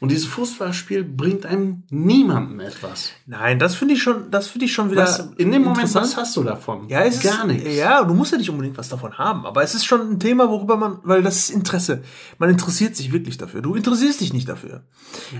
[0.00, 3.12] und dieses Fußballspiel bringt einem niemandem etwas.
[3.24, 5.04] Nein, das finde ich schon, das finde ich schon wieder.
[5.04, 6.88] Was, in dem Moment, was hast du davon?
[6.88, 7.74] Ja, es Gar nichts.
[7.74, 10.50] Ja, du musst ja nicht unbedingt was davon haben, aber es ist schon ein Thema,
[10.50, 12.02] worüber man, weil das ist Interesse.
[12.38, 13.62] Man interessiert sich wirklich dafür.
[13.62, 14.82] Du interessierst dich nicht dafür.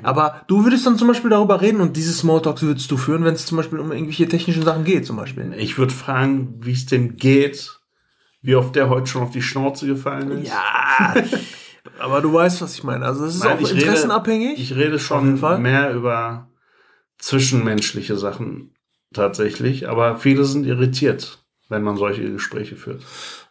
[0.02, 3.34] Aber du würdest dann zum Beispiel darüber reden und diese Smalltalks würdest du führen, wenn
[3.34, 5.52] es zum Beispiel um irgendwelche technischen Sachen geht, zum Beispiel.
[5.58, 7.78] Ich würde fragen, wie es dem geht,
[8.40, 10.48] wie oft der heute schon auf die Schnauze gefallen ist.
[10.48, 11.14] Ja,
[11.98, 13.04] aber du weißt, was ich meine.
[13.04, 14.58] Also es ist Nein, auch ich rede- interessenabhängig.
[14.60, 16.48] Ich rede schon mehr über
[17.18, 18.74] zwischenmenschliche Sachen
[19.12, 23.02] tatsächlich, aber viele sind irritiert, wenn man solche Gespräche führt.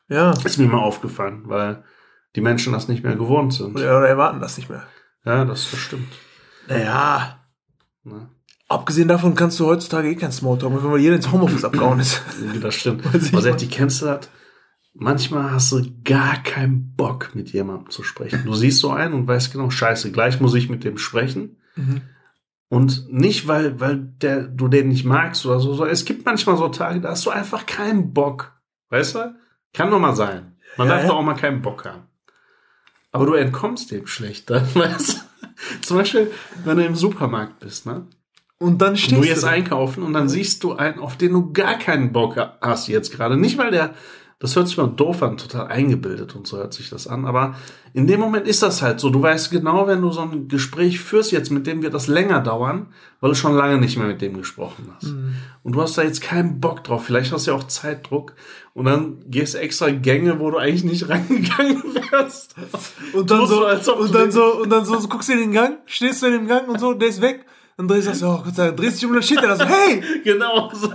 [0.08, 0.32] ja.
[0.44, 1.84] Ist mir mal aufgefallen, weil
[2.36, 3.76] die Menschen das nicht mehr gewohnt sind.
[3.76, 4.84] Oder, oder erwarten das nicht mehr.
[5.26, 6.12] Ja, das, stimmt.
[6.68, 7.40] Naja,
[8.04, 8.30] Ne?
[8.68, 12.22] abgesehen davon kannst du heutzutage eh kein Smalltalk mehr, weil jeder ins Homeoffice abgehauen ist.
[12.62, 13.04] Das stimmt.
[13.14, 13.56] Was mal.
[13.56, 14.30] die kennst du das?
[14.98, 18.44] Manchmal hast du gar keinen Bock, mit jemandem zu sprechen.
[18.46, 21.58] Du siehst so einen und weißt genau, scheiße, gleich muss ich mit dem sprechen.
[21.76, 22.02] Mhm.
[22.70, 26.58] Und nicht, weil, weil der, du den nicht magst oder so, sondern es gibt manchmal
[26.58, 28.54] so Tage, da hast du einfach keinen Bock.
[28.90, 29.36] Weißt du?
[29.74, 30.56] Kann doch mal sein.
[30.78, 31.10] Man Ja, darf ja.
[31.10, 32.04] doch auch mal keinen Bock haben.
[33.12, 35.82] Aber du entkommst dem schlecht dann, weißt du?
[35.82, 36.32] Zum Beispiel,
[36.64, 38.08] wenn du im Supermarkt bist, ne?
[38.58, 39.50] Und dann Du stehst gehst da.
[39.50, 43.36] einkaufen und dann siehst du einen, auf den du gar keinen Bock hast jetzt gerade.
[43.38, 43.94] Nicht, weil der,
[44.40, 47.56] das hört sich mal doof an, total eingebildet und so hört sich das an, aber
[47.94, 49.10] in dem Moment ist das halt so.
[49.10, 52.42] Du weißt genau, wenn du so ein Gespräch führst jetzt, mit dem wird das länger
[52.42, 52.88] dauern,
[53.22, 55.14] weil du schon lange nicht mehr mit dem gesprochen hast.
[55.14, 55.36] Mhm.
[55.64, 57.06] Und du hast da jetzt keinen Bock drauf.
[57.06, 58.34] Vielleicht hast du ja auch Zeitdruck
[58.74, 62.56] und dann gehst du extra Gänge, wo du eigentlich nicht reingegangen wärst.
[63.14, 65.78] Und dann so, und dann so, und dann so, so guckst du in den Gang,
[65.86, 67.46] stehst du in dem Gang und so, der ist weg.
[67.78, 69.48] Dann drehst du das so, oh Gott sei Dank, drehst dich um, dann steht er
[69.48, 70.90] da so, hey, Genau so.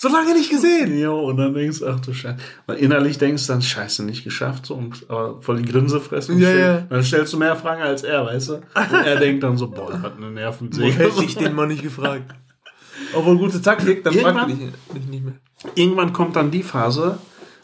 [0.00, 0.98] So lange nicht gesehen.
[0.98, 2.38] Jo, und dann denkst du, ach du Scheiße.
[2.66, 6.38] Und innerlich denkst du dann, Scheiße, nicht geschafft, so, und, aber voll die Grinse fressen.
[6.38, 6.78] Ja, ja.
[6.88, 8.54] Dann stellst du mehr Fragen als er, weißt du?
[8.54, 10.92] Und er denkt dann so, boah, der hat eine Wo Nervensäge.
[10.92, 12.34] hätte ich den mal nicht gefragt?
[13.12, 15.34] Obwohl gute Taktik, dann fragt dich nicht, nicht mehr.
[15.74, 17.18] Irgendwann kommt dann die Phase,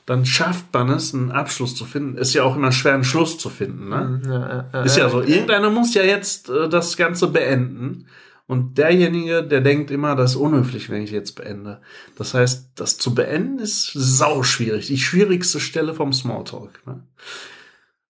[0.05, 2.19] dann schafft man es, einen Abschluss zu finden.
[2.19, 4.21] Ist ja auch immer schwer, einen Schluss zu finden, ne?
[4.27, 5.23] Ja, ja, ja, Ist ja so.
[5.23, 8.07] Irgendeiner muss ja jetzt äh, das Ganze beenden.
[8.49, 11.81] Und derjenige, der denkt immer, das ist unhöflich, wenn ich jetzt beende.
[12.17, 14.87] Das heißt, das zu beenden ist sau schwierig.
[14.87, 16.87] Die schwierigste Stelle vom Smalltalk.
[16.87, 17.03] Ne?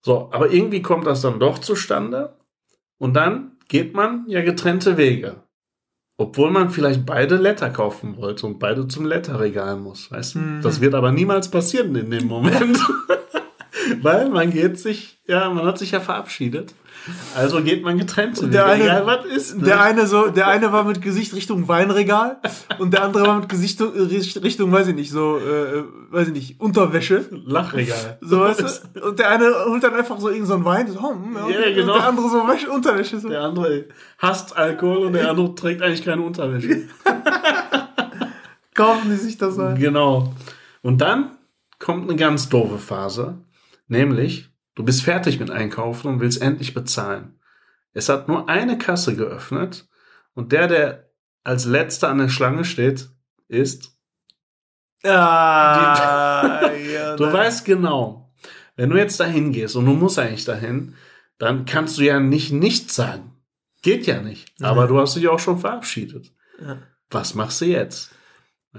[0.03, 2.35] So, aber irgendwie kommt das dann doch zustande.
[2.99, 5.43] Und dann geht man ja getrennte Wege.
[6.17, 10.11] Obwohl man vielleicht beide Letter kaufen wollte und beide zum Letterregal muss.
[10.11, 10.39] Weißt du?
[10.39, 10.61] Mhm.
[10.61, 12.79] Das wird aber niemals passieren in dem Moment.
[14.01, 16.73] Weil man geht sich, ja, man hat sich ja verabschiedet.
[17.35, 19.57] Also geht man getrennte Und der eine- Egal, was ist.
[19.57, 19.63] Ne?
[19.65, 22.37] Der eine so, der eine war mit Gesicht Richtung Weinregal
[22.79, 26.59] und der andere war mit Gesicht Richtung, weiß ich nicht, so, äh, weiß ich nicht,
[26.59, 27.25] Unterwäsche.
[27.45, 28.17] Lachregal.
[28.21, 29.01] So weißt du?
[29.07, 31.93] Und der eine holt dann einfach so irgendeinen so Wein, so, hm, ja, Ja, genau.
[31.93, 33.19] und der andere so Wäsche, Unterwäsche.
[33.19, 33.29] So.
[33.29, 33.85] Der andere
[34.17, 36.83] hasst Alkohol und der andere trägt eigentlich keine Unterwäsche.
[38.73, 39.75] Kaufen die sich das ein.
[39.79, 40.33] Genau.
[40.83, 41.31] Und dann
[41.79, 43.39] kommt eine ganz doofe Phase,
[43.87, 47.39] nämlich du bist fertig mit Einkaufen und willst endlich bezahlen.
[47.93, 49.87] Es hat nur eine Kasse geöffnet
[50.35, 51.09] und der, der
[51.43, 53.09] als letzter an der Schlange steht,
[53.47, 53.97] ist,
[55.03, 58.33] Ah, ja, du weißt genau,
[58.75, 60.95] wenn du jetzt dahin gehst und du musst eigentlich dahin,
[61.37, 63.33] dann kannst du ja nicht nichts sagen.
[63.81, 64.51] Geht ja nicht.
[64.61, 66.33] Aber du hast dich auch schon verabschiedet.
[66.59, 66.79] Ja.
[67.09, 68.11] Was machst du jetzt?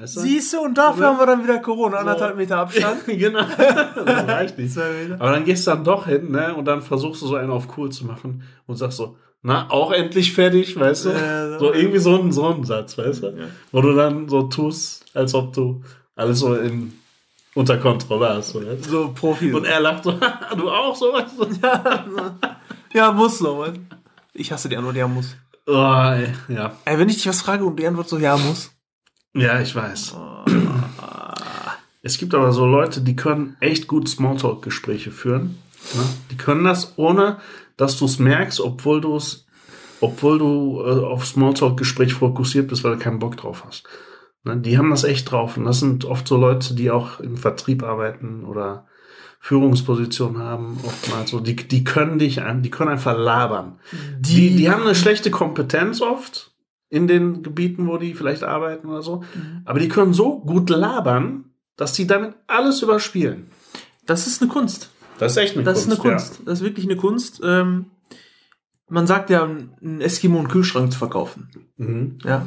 [0.00, 0.20] Weißt du?
[0.20, 3.00] Siehst du, und dafür haben wir dann wieder Corona, anderthalb Meter Abstand.
[3.06, 3.42] genau.
[3.42, 4.72] Das reicht nicht.
[4.72, 5.14] Zwei Meter.
[5.20, 6.54] Aber dann gehst du dann doch hin, ne?
[6.54, 9.92] Und dann versuchst du so einen auf cool zu machen und sagst so, na, auch
[9.92, 11.10] endlich fertig, weißt du?
[11.10, 11.72] Ja, so.
[11.72, 13.26] irgendwie so ein, so ein Satz, weißt du?
[13.28, 13.46] Ja.
[13.70, 15.82] Wo du dann so tust, als ob du
[16.16, 16.92] alles so in,
[17.54, 18.50] unter Kontrolle hast.
[18.50, 18.90] So, weißt du?
[18.90, 19.52] So Profi.
[19.52, 20.12] und er lacht so,
[20.56, 21.48] du auch so, weißt du?
[22.94, 23.86] ja, muss so, Mann.
[24.34, 25.36] Ich hasse die Antwort, ja, muss.
[25.66, 26.72] Oh, ey, ja.
[26.84, 28.70] Ey, wenn ich dich was frage und die Antwort so, ja, muss.
[29.34, 30.16] Ja, ich weiß.
[32.02, 35.58] Es gibt aber so Leute, die können echt gut Smalltalk-Gespräche führen.
[35.94, 36.02] Ne?
[36.30, 37.38] Die können das, ohne
[37.76, 39.46] dass du es merkst, obwohl du es,
[40.00, 43.84] obwohl du äh, auf Smalltalk-Gespräch fokussiert bist, weil du keinen Bock drauf hast.
[44.44, 44.56] Ne?
[44.56, 45.56] Die haben das echt drauf.
[45.56, 48.86] Und das sind oft so Leute, die auch im Vertrieb arbeiten oder
[49.40, 51.40] Führungspositionen haben, oftmals so.
[51.40, 53.78] Die, die können dich, die können einfach labern.
[54.18, 56.47] Die, die haben eine schlechte Kompetenz oft
[56.90, 59.22] in den Gebieten, wo die vielleicht arbeiten oder so.
[59.64, 63.46] Aber die können so gut labern, dass die damit alles überspielen.
[64.06, 64.90] Das ist eine Kunst.
[65.18, 66.40] Das ist echt eine Das ist eine Kunst.
[66.44, 67.40] Das ist wirklich eine Kunst.
[67.44, 67.86] Ähm,
[68.88, 71.50] man sagt ja, einen Eskimo einen Kühlschrank zu verkaufen.
[71.76, 71.84] Ja.
[71.84, 72.18] Mhm.
[72.24, 72.46] Ja.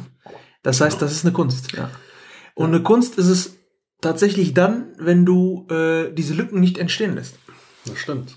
[0.62, 1.72] Das heißt, das ist eine Kunst.
[1.72, 1.90] Ja.
[2.54, 3.56] Und eine Kunst ist es
[4.00, 7.38] tatsächlich dann, wenn du äh, diese Lücken nicht entstehen lässt.
[7.86, 8.36] Das stimmt.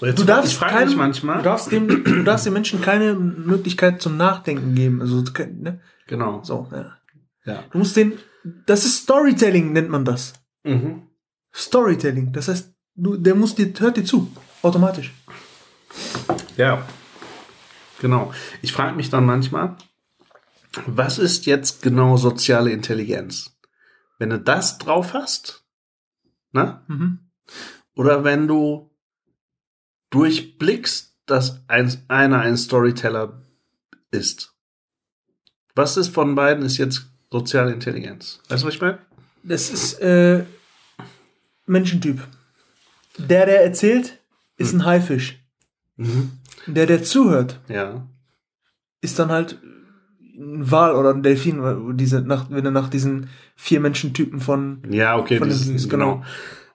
[0.00, 1.38] So, Du darfst, ich frage mich manchmal.
[1.38, 5.00] du, darfst dem, du darfst den Menschen keine Möglichkeit zum Nachdenken geben.
[5.00, 5.80] Also, ne?
[6.06, 6.42] genau.
[6.42, 6.96] so, ja.
[7.44, 7.64] Ja.
[7.70, 8.18] Du musst den,
[8.66, 10.34] das ist Storytelling, nennt man das.
[10.64, 11.02] Mhm.
[11.54, 12.32] Storytelling.
[12.32, 14.30] Das heißt, du, der muss dir, hört dir zu.
[14.62, 15.12] Automatisch.
[16.56, 16.86] Ja.
[18.00, 18.32] Genau.
[18.62, 19.76] Ich frage mich dann manchmal,
[20.86, 23.56] was ist jetzt genau soziale Intelligenz?
[24.18, 25.64] Wenn du das drauf hast,
[26.52, 26.82] ne?
[26.88, 27.30] Mhm.
[27.94, 28.90] Oder wenn du
[30.10, 33.42] durchblickst, dass ein, einer ein Storyteller
[34.10, 34.54] ist.
[35.74, 38.40] Was ist von beiden ist jetzt soziale Intelligenz?
[38.48, 38.98] Weißt du, was ich meine?
[39.42, 40.44] Das ist äh,
[41.66, 42.20] Menschentyp.
[43.18, 44.18] Der, der erzählt,
[44.56, 45.38] ist ein Haifisch.
[46.66, 48.06] Der, der zuhört, Ja.
[49.00, 49.58] ist dann halt
[50.36, 54.82] ein Wal oder ein Delfin, diese, nach, wenn du nach diesen vier Menschentypen von.
[54.88, 56.16] Ja, okay, Von dieses, genau.
[56.18, 56.24] genau.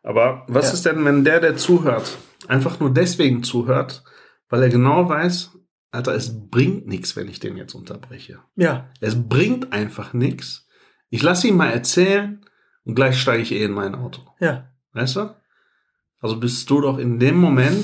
[0.04, 0.74] Aber was Ja.
[0.74, 4.04] ist denn, wenn der, der zuhört, einfach nur deswegen zuhört,
[4.50, 5.52] weil er genau weiß,
[5.92, 8.40] Alter, es bringt nichts, wenn ich den jetzt unterbreche.
[8.56, 10.68] Ja, Es bringt einfach nichts.
[11.10, 12.44] Ich lasse ihn mal erzählen
[12.84, 14.22] und gleich steige ich eh in mein Auto.
[14.40, 14.70] ja.
[14.96, 15.36] Weißt du?
[16.20, 17.84] Also bist du doch in dem Moment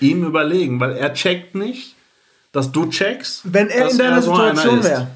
[0.00, 1.94] ihm überlegen, weil er checkt nicht,
[2.52, 3.42] dass du checkst.
[3.52, 5.08] Wenn er in deiner so einer Situation wäre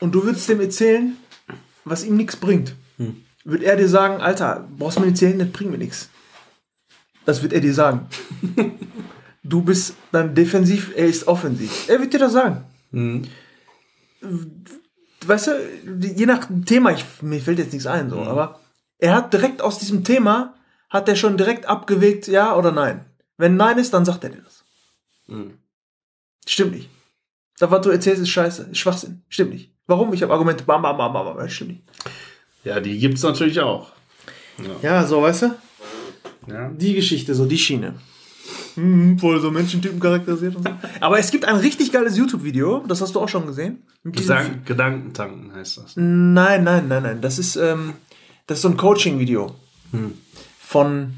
[0.00, 1.16] und du würdest dem erzählen,
[1.84, 2.74] was ihm nichts bringt,
[3.44, 6.08] wird er dir sagen, Alter, brauchst mir erzählen, das bringt mir nichts.
[7.24, 8.08] Das wird er dir sagen.
[9.42, 11.88] du bist dann defensiv, er ist offensiv.
[11.88, 12.64] Er wird dir das sagen.
[15.26, 15.52] Weißt du,
[16.00, 18.60] je nach Thema, ich, mir fällt jetzt nichts ein, so, aber
[18.98, 20.54] er hat direkt aus diesem Thema,
[20.90, 23.04] hat er schon direkt abgewegt, ja oder nein.
[23.36, 24.64] Wenn nein ist, dann sagt er dir das.
[26.46, 26.88] Stimmt nicht.
[27.58, 29.22] Das, was du erzählst, ist scheiße, ist Schwachsinn.
[29.28, 29.70] Stimmt nicht.
[29.86, 30.12] Warum?
[30.12, 31.82] Ich habe Argumente, bam, bam, bam, bam, bam, stimmt nicht.
[32.64, 33.92] Ja, die gibt's natürlich auch.
[34.82, 35.54] Ja, so, weißt du?
[36.46, 36.70] Ja.
[36.70, 37.94] Die Geschichte, so die Schiene.
[38.74, 40.70] Mhm, voll so Menschentypen charakterisiert und so.
[41.00, 43.82] Aber es gibt ein richtig geiles YouTube-Video, das hast du auch schon gesehen.
[44.02, 45.92] Gedank Gedankentanken heißt das.
[45.96, 47.20] Nein, nein, nein, nein.
[47.20, 47.92] Das ist, ähm,
[48.46, 49.54] das ist so ein Coaching-Video
[50.58, 51.14] von,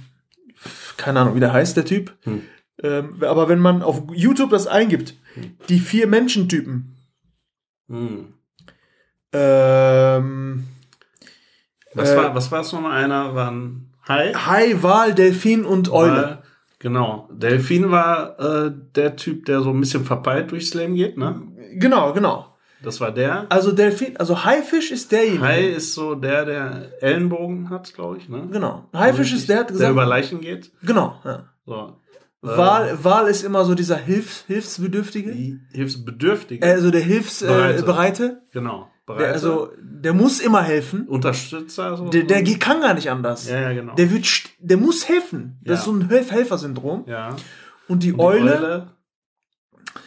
[0.97, 2.13] keine Ahnung, wie der heißt, der Typ.
[2.83, 5.15] Ähm, aber wenn man auf YouTube das eingibt,
[5.69, 6.91] die vier Menschentypen,
[7.89, 8.35] Hm.
[9.33, 10.65] ähm,
[11.95, 13.03] Was, Äh, war, was war es nochmal?
[13.05, 14.33] Einer war ein Hai.
[14.35, 16.13] Hai, Wal, Delfin und Eule.
[16.23, 16.39] Weil-
[16.81, 17.31] Genau.
[17.33, 21.41] Delfin war äh, der Typ, der so ein bisschen verpeilt durchs Leben geht, ne?
[21.77, 22.55] Genau, genau.
[22.83, 23.47] Das war der.
[23.49, 25.41] Also Delfin, also Haifisch ist derjenige.
[25.43, 28.47] Hai ist so der, der Ellenbogen hat, glaube ich, ne?
[28.53, 28.85] Genau.
[28.95, 29.93] Haifisch ist der, hat der gesagt.
[29.93, 30.73] über Leichen geht.
[30.83, 31.15] genau.
[31.25, 31.45] Ja.
[31.65, 31.97] So.
[32.43, 35.33] Äh, Wal, Wal ist immer so dieser Hilfs, Hilfsbedürftige.
[35.73, 36.67] Hilfsbedürftige.
[36.67, 37.79] Also der Hilfsbereite.
[37.79, 38.43] Äh, Bereite.
[39.07, 39.19] Genau.
[39.19, 41.07] der, also der muss immer helfen.
[41.09, 41.97] Unterstützer.
[41.97, 42.09] So.
[42.09, 43.49] Der, der kann gar nicht anders.
[43.49, 43.95] ja, ja, genau.
[43.95, 44.27] Der wird,
[44.59, 45.59] der muss helfen.
[45.63, 45.79] Das Ja.
[45.81, 47.05] ist so ein Helf Helfersyndrom.
[47.07, 47.37] ja.
[47.87, 48.89] Und die Und die Eule,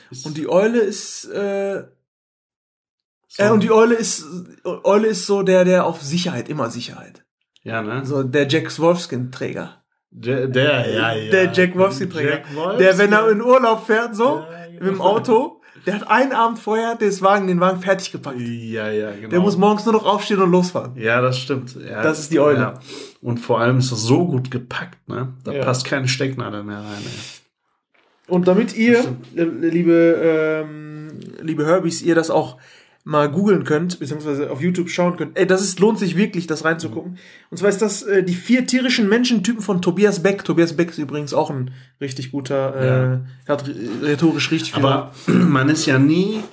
[0.10, 1.84] ist und die Eule ist, äh,
[3.28, 4.26] so, äh, und die Eule ist,
[4.64, 7.24] Eule ist so der, der auf Sicherheit, immer Sicherheit.
[7.62, 8.04] ja, ne?
[8.06, 9.84] So der Jack Wolfskin-Träger.
[10.10, 11.30] Der, der, ja, ja.
[11.32, 12.30] Der Jack Wolfskin-Träger.
[12.32, 12.80] Jack Wolfskin.
[12.80, 14.80] Der, wenn er in Urlaub fährt, so, Ja, genau.
[14.86, 18.40] mit dem Auto, der hat einen Abend vorher den Wagen, den Wagen fertig gepackt.
[18.40, 19.30] Ja, ja, genau.
[19.30, 20.96] Der muss morgens nur noch aufstehen und losfahren.
[20.98, 21.76] Ja, das stimmt.
[21.76, 22.60] Ja, Das ist die Eule.
[22.60, 22.74] Ja.
[23.22, 25.34] Und vor allem ist das so gut gepackt, ne?
[25.44, 25.64] Da Ja.
[25.64, 27.04] passt keine Stecknadel mehr rein.
[27.04, 28.34] Ey.
[28.34, 29.00] Und damit ihr,
[29.36, 32.58] äh, liebe, ähm, liebe Herbies, ihr das auch
[33.08, 36.66] mal googeln könnt, beziehungsweise auf YouTube schauen könnt, ey, das ist, lohnt sich wirklich, das
[36.66, 37.18] reinzugucken.
[37.50, 40.44] Und zwar ist das äh, die vier tierischen Menschentypen von Tobias Beck.
[40.44, 43.64] Tobias Beck ist übrigens auch ein richtig guter, äh, hat
[44.04, 44.76] rhetorisch richtig.
[44.76, 46.44] Aber man ist ja nie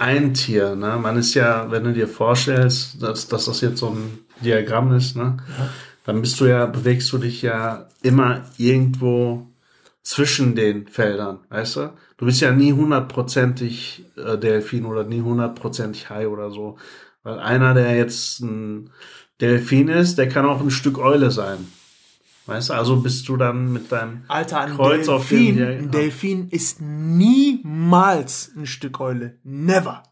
[0.00, 0.98] ein Tier, ne?
[1.00, 5.16] Man ist ja, wenn du dir vorstellst, dass, dass das jetzt so ein Diagramm ist,
[5.16, 5.36] ne?
[6.04, 9.46] Dann bist du ja, bewegst du dich ja immer irgendwo
[10.08, 11.92] zwischen den Feldern, weißt du?
[12.16, 16.78] Du bist ja nie hundertprozentig äh, Delfin oder nie hundertprozentig Hai oder so.
[17.22, 18.88] Weil einer, der jetzt ein
[19.42, 21.58] Delfin ist, der kann auch ein Stück Eule sein.
[22.46, 25.90] Weißt du, also bist du dann mit deinem Alter, ein Kreuz auf Delfin, den ein
[25.90, 29.36] Delfin ist niemals ein Stück Eule.
[29.44, 30.04] Never.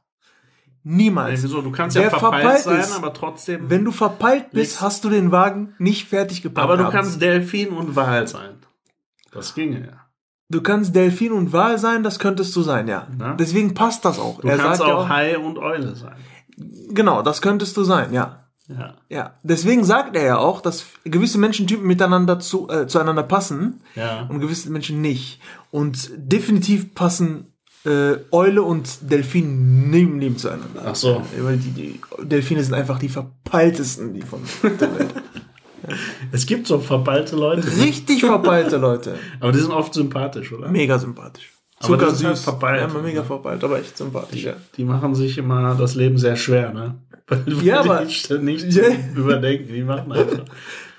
[0.83, 1.43] Niemals.
[1.43, 1.63] Wieso?
[1.63, 3.71] Du kannst Der ja verpeilt, verpeilt sein, ist, aber trotzdem.
[3.71, 6.63] Wenn du verpeilt bist, hast du den Wagen nicht fertig gepackt.
[6.63, 8.57] aber du kannst Delfin und Wal sein.
[9.37, 9.93] Das ginge ja.
[10.49, 13.09] Du kannst Delfin und Wal sein, das könntest du sein, ja.
[13.19, 13.35] Na?
[13.35, 14.41] Deswegen passt das auch.
[14.41, 16.15] Du kannst ja auch Hai und Eule sein.
[16.91, 18.45] genau, das könntest du sein, ja.
[18.69, 18.95] Ja.
[19.09, 24.27] Ja, deswegen sagt er ja auch, dass gewisse Menschentypen miteinander zu, äh, zueinander passen Ja.
[24.29, 25.41] und gewisse Menschen nicht.
[25.71, 27.53] Und definitiv passen
[27.85, 30.83] äh, Eule und Delfin neben, neben zueinander.
[30.85, 31.23] Ach so.
[31.39, 35.15] Weil die, die Delfine sind einfach die verpeiltesten, die von der Welt.
[36.33, 39.19] Es gibt so verballte Leute, Richtig verpeilte Leute.
[39.41, 40.69] aber die sind oft sympathisch, oder?
[40.69, 41.53] Mega sympathisch.
[41.81, 42.43] Ist halt süß.
[42.43, 43.27] verpeilt, Ja, mega ne?
[43.27, 44.55] verpeilt, aber echt sympathisch, ja.
[44.77, 47.03] Die machen sich immer das Leben sehr schwer, ne?
[47.29, 48.31] Weil Ja, die aber- nicht
[48.75, 48.83] Ja.
[49.15, 49.73] überdenken.
[49.73, 50.45] Die machen einfach.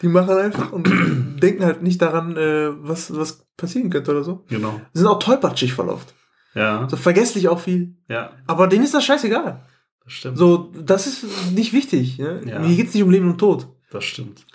[0.03, 0.87] Die machen einfach und
[1.41, 4.45] denken halt nicht daran, äh, was, was passieren könnte oder so.
[4.49, 4.79] Genau.
[4.93, 6.13] Die sind auch tollpatschig verlauft.
[6.53, 6.87] Ja.
[6.89, 7.95] So vergesslich auch viel.
[8.07, 9.61] Ja, Aber denen ist das scheißegal.
[10.03, 10.37] das stimmt.
[10.37, 12.19] So, das ist nicht wichtig.
[12.19, 12.41] Ne?
[12.45, 12.61] Ja.
[12.61, 13.67] Hier geht's nicht um Leben und Tod.
[13.91, 14.45] Das stimmt.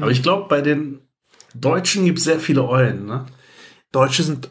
[0.00, 1.00] Aber ich glaube, bei den
[1.54, 3.26] Deutschen gibt es sehr viele Eulen, ne?
[3.92, 4.50] Deutsche sind,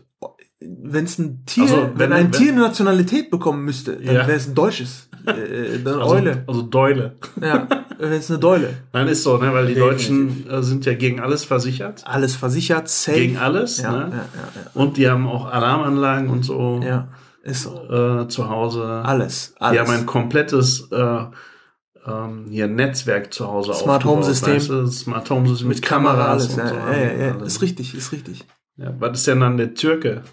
[0.62, 4.16] wenn es ein Tier, Also, wenn, wenn- ein wenn- Tier eine Nationalität bekommen müsste, dann
[4.16, 4.28] Ja.
[4.28, 5.10] wäre es ein deutsches.
[5.26, 6.44] äh, dann Also, Eule.
[6.48, 7.16] Also Deule.
[7.42, 8.74] Ja, wenn es eine Deule.
[8.94, 9.54] Nein, ist so, ne?
[9.54, 10.06] Weil die Definitiv.
[10.46, 12.04] Deutschen äh, sind ja gegen alles versichert.
[12.06, 13.18] Alles versichert, safe.
[13.18, 14.12] Gegen alles, ja, ne?
[14.14, 17.10] ja, Und die haben auch Alarmanlagen und so ja.
[17.42, 17.84] Ist so.
[18.24, 18.86] äh, zu Hause.
[18.86, 19.54] Alles.
[19.60, 19.80] Die alles.
[19.82, 21.24] haben ein komplettes äh,
[22.06, 24.56] ähm, hier Netzwerk zu Hause Smart Home System.
[24.56, 24.88] weißt du?
[24.88, 26.54] Smart Home System mit, mit Kamera, Kameras alles.
[26.54, 26.76] und Ja, so.
[26.76, 27.46] ja, ja.
[27.46, 28.46] Ist richtig, ist richtig.
[28.78, 30.24] Ja, was ist denn dann der Türke?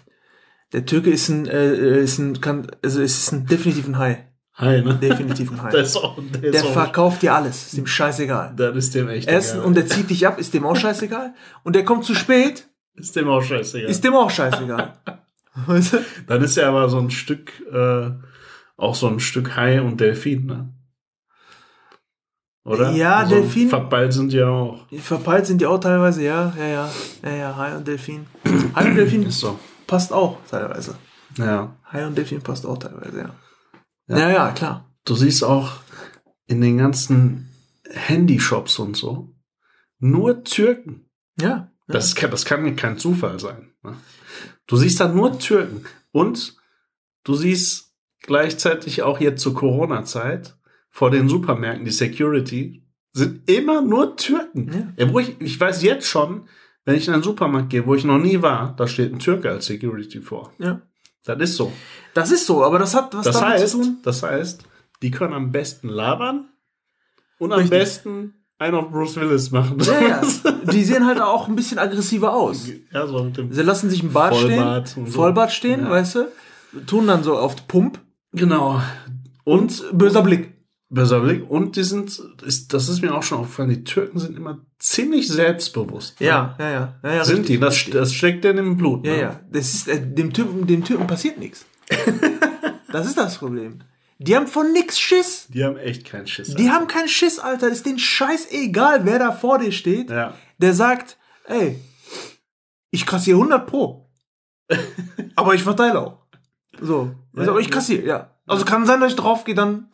[0.73, 4.27] Der Türke ist ein, äh, ist ein, kann, also ist ein definitiv ein Hai.
[4.55, 4.95] Hi, ne?
[4.95, 5.71] Definitiv ein Hai.
[5.71, 7.67] Der auch, der Der verkauft dir alles.
[7.67, 8.53] Ist ihm scheißegal.
[8.55, 9.65] das ist dem echt Erstens, egal.
[9.67, 11.33] und der zieht dich ab, ist dem auch scheißegal.
[11.63, 13.89] Und der kommt zu spät, ist dem auch scheißegal.
[13.89, 14.93] ist dem auch scheißegal.
[15.67, 15.97] Weißt du?
[16.27, 18.09] Dann ist ja aber so ein Stück, äh,
[18.77, 20.69] auch so ein Stück Hai und Delfin, ne?
[22.63, 22.91] Oder?
[22.91, 24.87] Ja, so Delfin- Verballt sind ja auch.
[24.99, 26.89] Verpeilt sind die auch teilweise, ja, ja, ja.
[27.23, 28.27] Ja, ja, Hai und Delfin.
[28.75, 29.57] Hai und Delfin Ist so.
[29.87, 30.95] passt auch teilweise.
[31.37, 31.75] Ja.
[31.91, 33.35] Hai und Delfin passt auch teilweise, ja.
[34.07, 34.17] Ja.
[34.19, 34.85] Ja, ja, klar.
[35.05, 35.71] Du siehst auch
[36.45, 37.49] in den ganzen
[37.89, 39.33] Handyshops und so
[39.99, 41.09] nur Türken.
[41.39, 41.71] Ja.
[41.87, 43.73] Das, kann, das kann kein Zufall sein.
[43.83, 43.95] Ne?
[44.67, 45.85] Du siehst da nur Türken.
[46.11, 46.55] Und
[47.23, 50.57] du siehst gleichzeitig auch jetzt zur Corona-Zeit
[50.91, 54.93] vor den Supermärkten, die Security, sind immer nur Türken.
[54.97, 55.19] Ja.
[55.19, 56.43] ich, ich weiß jetzt schon,
[56.85, 59.49] wenn ich in einen Supermarkt gehe, wo ich noch nie war, da steht ein Türke
[59.49, 60.53] als Security vor.
[60.59, 60.81] ja.
[61.23, 61.71] Das ist so.
[62.15, 63.97] Das ist so, aber das hat was Das damit heißt, zu tun.
[64.01, 64.63] das heißt,
[65.03, 66.49] die können am besten labern
[67.37, 67.77] und am Richtig.
[67.79, 69.77] besten einen auf Bruce Willis machen.
[69.81, 70.21] Ja, ja.
[70.71, 72.67] Die sehen halt auch ein bisschen aggressiver aus.
[72.91, 75.15] ja, so mit dem Sie lassen sich im Bad Vollbart stehen, und so.
[75.21, 75.89] Vollbart stehen, Ja.
[75.91, 76.31] weißt du,
[76.87, 77.99] tun dann so auf Pump
[78.33, 78.81] Genau.
[79.43, 80.53] und böser Blick.
[80.91, 81.49] Blick.
[81.49, 85.27] Und die sind, ist, das ist mir auch schon aufgefallen, die Türken sind immer ziemlich
[85.27, 86.19] selbstbewusst.
[86.19, 86.27] ne?
[86.27, 86.99] Ja, ja, ja.
[87.03, 87.59] ja, ja Sind richtig, die?
[87.59, 87.93] Das, richtig.
[87.93, 89.05] das steckt denen im Blut.
[89.05, 89.21] Ja, ne?
[89.21, 89.39] ja.
[89.51, 91.65] Das ist, äh, dem, Typen, dem Typen passiert nichts.
[92.91, 93.79] das ist das Problem.
[94.19, 95.47] Die haben von nix Schiss.
[95.49, 96.53] Die haben echt keinen Schiss.
[96.53, 97.69] Die haben keinen Schiss, Alter.
[97.69, 100.09] Ist denen scheißegal, wer da vor dir steht.
[100.09, 100.33] ja.
[100.59, 101.79] Der sagt, ey,
[102.91, 104.11] ich kassiere 100 pro.
[105.35, 106.17] Aber ich verteile auch.
[106.79, 107.15] So.
[107.33, 108.35] Ja, Also, aber ich kassiere, ja.
[108.45, 109.90] Also kann sein, dass ich draufgehe, dann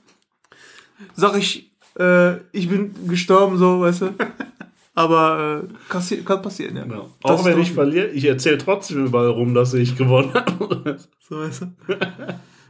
[1.15, 4.13] sag ich, äh, ich bin gestorben, so, weißt du.
[4.95, 6.83] Aber äh, kann passieren, ja.
[6.83, 7.11] Genau.
[7.21, 10.97] Auch wenn ich verliere, ich erzähle trotzdem überall rum, dass ich gewonnen habe.
[11.19, 11.67] So, weißt du?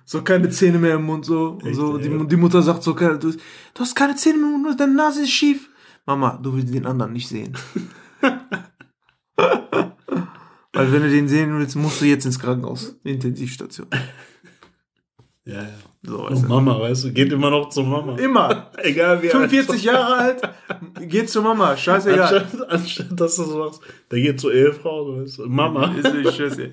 [0.03, 1.59] So keine Zähne mehr im Mund, so.
[1.61, 3.37] Und Echt, so die, die Mutter sagt so, du, du
[3.77, 5.69] hast keine Zähne mehr im Mund, deine Nase ist schief.
[6.05, 7.57] Mama, du willst den anderen nicht sehen.
[10.73, 12.95] Weil wenn du den sehen willst, musst du jetzt ins Krankenhaus.
[13.03, 13.87] Intensivstation.
[15.43, 15.69] Ja, ja.
[16.07, 16.47] So, Oh, weißt.
[16.47, 18.15] Mama, weißt du, geht immer noch zur Mama.
[18.17, 18.71] Immer.
[18.81, 20.41] Egal wie 45 Jahre alt,
[21.01, 22.33] geht zur Mama, scheißegal.
[22.39, 25.93] Anstatt, anstatt dass du so sagst, der geht zur Ehefrau, weißt du, Mama.
[25.95, 26.71] Ist nicht scheiße.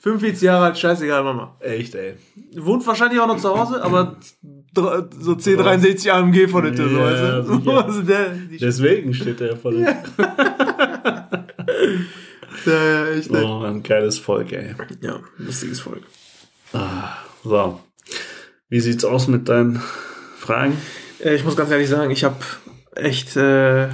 [0.00, 1.56] 45 Jahre alt, scheißegal, Mama.
[1.60, 2.14] Echt, ey.
[2.56, 4.16] Wohnt wahrscheinlich auch noch zu Hause, aber
[4.74, 7.70] so 1063 AMG vor der Tür, Ja, weißt du?
[7.78, 10.02] Also der, Deswegen steht der vor der
[12.66, 13.30] Ja, ja, echt.
[13.30, 13.44] ne?
[13.44, 14.74] Oh, ein geiles Volk, ey.
[15.00, 16.02] Ja, lustiges Volk.
[17.44, 17.80] So.
[18.68, 19.82] Wie sieht's aus mit deinen
[20.38, 20.76] Fragen?
[21.22, 22.36] Äh, ich muss ganz ehrlich sagen, ich habe
[22.96, 23.88] echt, äh,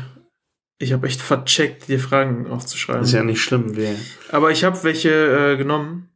[0.78, 3.02] ich habe echt vercheckt, dir Fragen aufzuschreiben.
[3.02, 3.94] Ist ja nicht schlimm, wir.
[4.30, 6.08] Aber ich habe welche äh, genommen,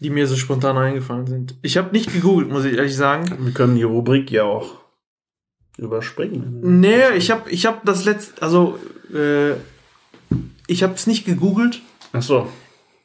[0.00, 1.56] die mir so spontan eingefallen sind.
[1.62, 3.24] Ich habe nicht gegoogelt, muss ich ehrlich sagen.
[3.40, 4.84] Wir können die Rubrik ja auch
[5.76, 6.80] überspringen.
[6.80, 8.78] Nee, ich habe ich hab das letzte, also
[9.12, 9.52] äh,
[10.66, 11.82] ich habe es nicht gegoogelt.
[12.12, 12.48] Ach so.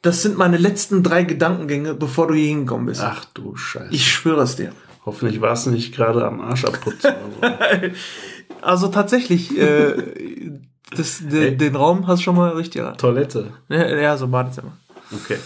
[0.02, 3.02] Das sind meine letzten drei Gedankengänge, bevor du hier hingekommen bist.
[3.04, 3.88] Ach du Scheiße.
[3.92, 4.72] Ich schwöre es dir.
[5.04, 7.58] Hoffentlich warst du nicht gerade am Arsch abputzen oder
[8.62, 9.94] Also tatsächlich, äh,
[10.94, 12.80] das, de, den Raum hast du schon mal richtig so.
[12.80, 12.98] erraten.
[12.98, 13.52] Toilette.
[13.68, 14.72] Ja, ja, so Badezimmer.
[15.12, 15.38] Okay.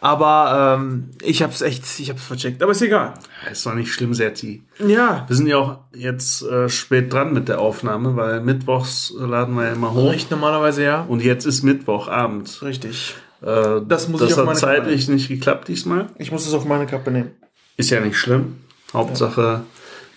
[0.00, 2.62] Aber ähm, ich hab's echt, ich hab's vercheckt.
[2.62, 3.14] Aber ist egal.
[3.44, 4.62] Ja, Ist doch nicht schlimm, Serti.
[4.86, 5.24] Ja.
[5.26, 9.64] Wir sind ja auch jetzt äh, spät dran mit der Aufnahme, weil mittwochs laden wir
[9.64, 10.10] ja immer hoch.
[10.12, 11.00] Recht normalerweise ja.
[11.08, 12.60] Und jetzt ist Mittwochabend.
[12.60, 13.14] Richtig.
[13.44, 16.08] Äh, Das muss das ich auf hat meine zeitlich nicht geklappt diesmal.
[16.18, 17.32] Ich muss es auf meine Kappe nehmen.
[17.76, 18.56] Ist ja nicht schlimm.
[18.92, 19.62] Hauptsache,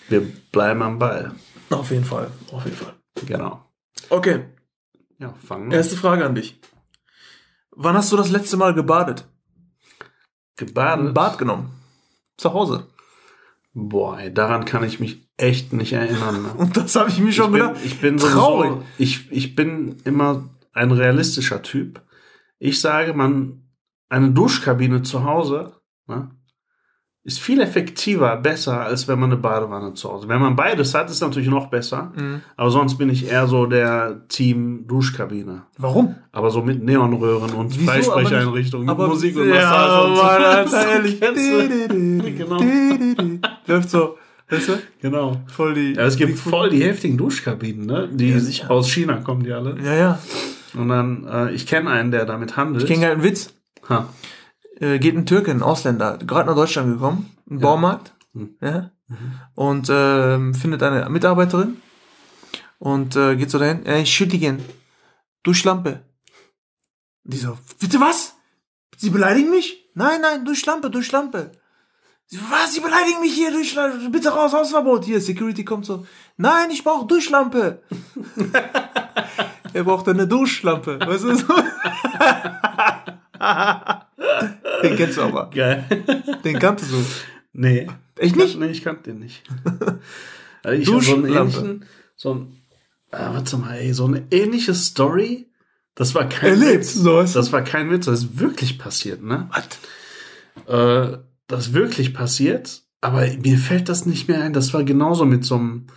[0.09, 1.33] wir bleiben am Ball.
[1.69, 2.29] Auf jeden Fall.
[2.51, 2.93] Auf jeden Fall.
[3.25, 3.65] Genau.
[4.09, 4.45] Okay.
[5.19, 5.77] Ja, fangen wir.
[5.77, 6.59] Erste Frage an dich.
[7.71, 9.25] Wann hast du das letzte Mal gebadet?
[10.59, 11.13] Ein Gebadet.
[11.13, 11.71] Bad genommen.
[12.37, 12.87] Zu Hause.
[13.73, 16.43] Boah, ey, daran kann ich mich echt nicht erinnern.
[16.43, 16.53] Ne?
[16.57, 17.85] Und das habe ich mir schon ich bin, gedacht.
[17.85, 18.69] ich bin Traurig.
[18.71, 22.01] sowieso, ich, ich bin immer ein realistischer Typ.
[22.59, 23.63] Ich sage, man,
[24.09, 25.73] eine Duschkabine zu Hause
[26.07, 26.31] ne,
[27.23, 30.29] ist viel effektiver, besser, als wenn man eine Badewanne zu Hause.
[30.29, 32.13] Wenn man beides hat, ist natürlich noch besser.
[32.15, 32.41] Mhm.
[32.55, 35.63] Aber sonst bin ich eher so der Team Duschkabine.
[35.77, 36.15] Warum?
[36.31, 37.75] Aber so mit Neonröhren und?
[37.75, 40.23] Freisprecheinrichtungen, mit Aber Musik und ja, Massage und so.
[40.23, 41.19] Mann, Alter, ehrlich.
[42.37, 42.61] Genau.
[43.67, 44.17] Läuft so.
[44.49, 44.73] Weißt du?
[45.01, 45.41] Genau.
[45.47, 45.93] Voll die.
[45.95, 48.07] Ja, es gibt voll die heftigen Duschkabinen, ne?
[48.09, 48.71] Die Ja, sicher.
[48.71, 49.77] aus China kommen die alle.
[49.83, 50.19] Ja, ja.
[50.79, 52.83] Und dann, äh, ich kenne einen, der damit handelt.
[52.83, 53.53] Ich kenne gerade einen Witz.
[53.89, 54.09] ha.
[54.79, 58.13] Äh, geht ein Türke, ein Ausländer, gerade nach Deutschland gekommen, im Baumarkt.
[58.33, 58.55] Hm.
[58.61, 58.91] Ja.
[59.55, 61.81] Und ähm, findet eine Mitarbeiterin
[62.77, 63.85] und äh, geht so dahin.
[63.85, 64.63] Äh, Entschuldigen,
[65.43, 66.01] Duschlampe.
[67.23, 68.35] Die so, bitte was?
[68.97, 69.89] Sie beleidigen mich?
[69.93, 71.51] Nein, nein, Duschlampe, Duschlampe.
[72.25, 72.73] Sie, was?
[72.73, 74.09] Sie beleidigen mich hier, Duschlampe.
[74.09, 75.05] Bitte raus, Hausverbot.
[75.05, 76.05] Hier, Security kommt so.
[76.35, 77.81] Nein, ich brauche Duschlampe.
[79.77, 80.99] er braucht eine Duschlampe.
[80.99, 81.45] Weißt du so?
[84.83, 85.49] Den kennst du aber.
[85.51, 85.85] Geil.
[86.43, 86.97] Den kanntest du.
[87.53, 87.87] Nee.
[88.17, 88.59] Echt nicht?
[88.59, 89.43] Nee, ich kannte den nicht.
[90.63, 91.57] Also ich hab so einen Duschlampe.
[91.57, 92.61] ähnlichen, so ein,
[93.11, 95.51] ah, warte mal, ey, so eine ähnliche Story.
[95.93, 96.93] Das war kein Erlebt, Witz.
[96.95, 99.49] so ist Das war kein Witz, das ist wirklich passiert, ne?
[99.51, 99.67] Was?
[100.67, 101.17] Äh,
[101.47, 104.53] das ist wirklich passiert, aber mir fällt das nicht mehr ein.
[104.53, 105.87] Das war genauso mit so einem,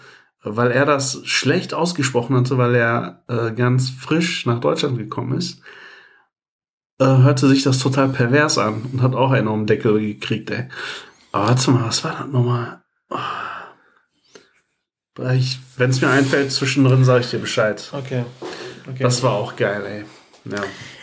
[0.42, 5.60] weil er das schlecht ausgesprochen hatte, weil er äh, ganz frisch nach Deutschland gekommen ist,
[6.98, 10.50] äh, hörte sich das total pervers an und hat auch einen um den Deckel gekriegt,
[10.50, 10.68] ey.
[11.32, 12.82] Aber warte mal, was war das nochmal?
[13.10, 13.18] Oh.
[15.16, 17.90] Wenn es mir einfällt, zwischendrin sage ich dir Bescheid.
[17.92, 18.24] Okay.
[18.88, 19.02] okay.
[19.02, 20.04] Das war auch geil, ey.
[20.50, 20.62] Ja.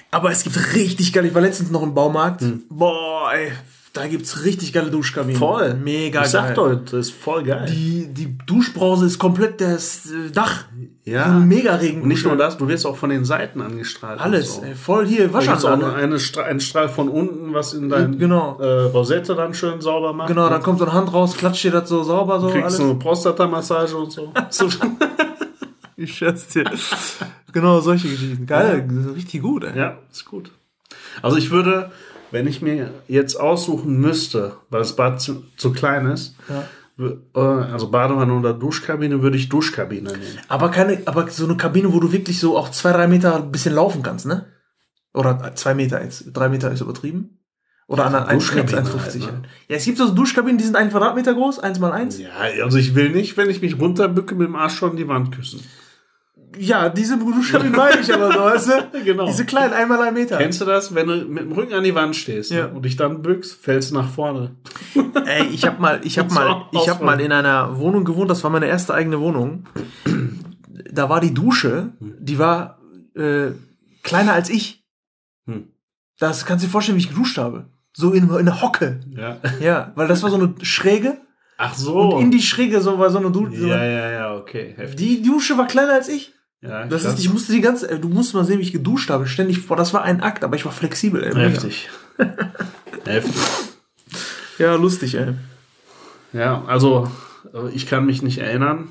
[0.10, 1.26] aber es gibt richtig geil.
[1.26, 2.42] Ich war letztens noch im Baumarkt.
[2.42, 2.64] Hm.
[2.70, 3.52] Boah, ey.
[3.94, 5.38] Da gibt's richtig geile Duschkabinen.
[5.38, 5.74] Voll.
[5.74, 6.56] Mega ich sag geil.
[6.56, 7.66] doch, das ist voll geil.
[7.68, 10.66] Die, die Duschbrause ist komplett das äh, Dach.
[11.04, 11.26] Ja.
[11.34, 12.02] So mega Regen.
[12.04, 14.20] Und nicht nur das, du wirst auch von den Seiten angestrahlt.
[14.20, 14.56] Alles.
[14.56, 14.62] So.
[14.64, 15.96] Ey, voll hier Da gibt's auch Waschanlage.
[15.96, 18.60] eine Stra einen Strahl von unten, was in dein Genau.
[18.60, 20.28] äh, Rosette dann schön sauber macht.
[20.28, 22.78] Genau, dann kommt so eine Hand raus, klatscht dir das so sauber so kriegst alles.
[22.78, 24.32] du eine Prostatamassage und so.
[26.00, 26.72] Ich schätze dir.
[27.52, 28.46] genau, solche Geschichten.
[28.46, 29.76] Geil, richtig gut, ey.
[29.76, 30.52] ja, ist gut.
[31.24, 31.92] Also ich würde,
[32.32, 36.64] wenn ich mir jetzt aussuchen müsste, weil das Bad zu, zu klein ist, Ja.
[37.36, 40.40] äh, also Badewanne oder Duschkabine, würde ich Duschkabine nehmen.
[40.48, 43.52] Aber keine, aber so eine Kabine, wo du wirklich so auch zwei, drei Meter ein
[43.52, 44.46] bisschen laufen kannst, ne?
[45.14, 46.26] Oder zwei Meter jetzt.
[46.34, 47.40] Drei Meter ist übertrieben.
[47.88, 49.42] Oder an 1,50 halt, ne?
[49.70, 52.20] Ja, es gibt so Duschkabinen, die sind ein Quadratmeter groß, eins mal eins.
[52.20, 52.30] Ja,
[52.64, 55.62] also ich will nicht, wenn ich mich runterbücke, mit dem Arsch schon die Wand küssen.
[56.60, 59.04] Ja, diese Duschkabinen meine ich aber so, weißt du?
[59.04, 59.26] Genau.
[59.28, 60.38] Diese kleinen, einmal ein Meter.
[60.38, 62.68] Kennst du das, wenn du mit dem Rücken an die Wand stehst Ja.
[62.68, 64.56] ne, und dich dann bückst, fällst du nach vorne?
[65.26, 68.30] Ey, ich habe mal, ich habe mal, ich habe mal in einer Wohnung gewohnt.
[68.30, 69.66] Das war meine erste eigene Wohnung.
[70.92, 72.80] Da war die Dusche, die war
[73.16, 73.52] äh,
[74.04, 74.84] kleiner als ich.
[75.46, 75.68] Hm.
[76.20, 77.66] Das kannst du dir vorstellen, wie ich geduscht habe.
[77.94, 79.00] So in, in der Hocke.
[79.16, 79.38] Ja.
[79.60, 81.18] Ja, weil das war so eine Schräge
[81.58, 82.00] Ach so.
[82.16, 83.68] und in die Schräge so war so eine Dusche.
[83.68, 84.74] ja, ja, ja, okay.
[84.78, 84.98] Heftig.
[84.98, 86.34] Die Dusche war kleiner als ich.
[86.62, 89.28] Ja, Das ist, ich musste die ganze, du musst mal sehen, wie ich geduscht habe.
[89.28, 91.24] Ständig, boah, das war ein Akt, aber ich war flexibel.
[91.24, 91.34] Ey.
[91.34, 91.90] Heftig.
[93.06, 93.36] Heftig.
[94.58, 95.34] Ja, lustig, ey.
[96.34, 97.10] Ja, also
[97.54, 98.88] äh, ich kann mich nicht erinnern,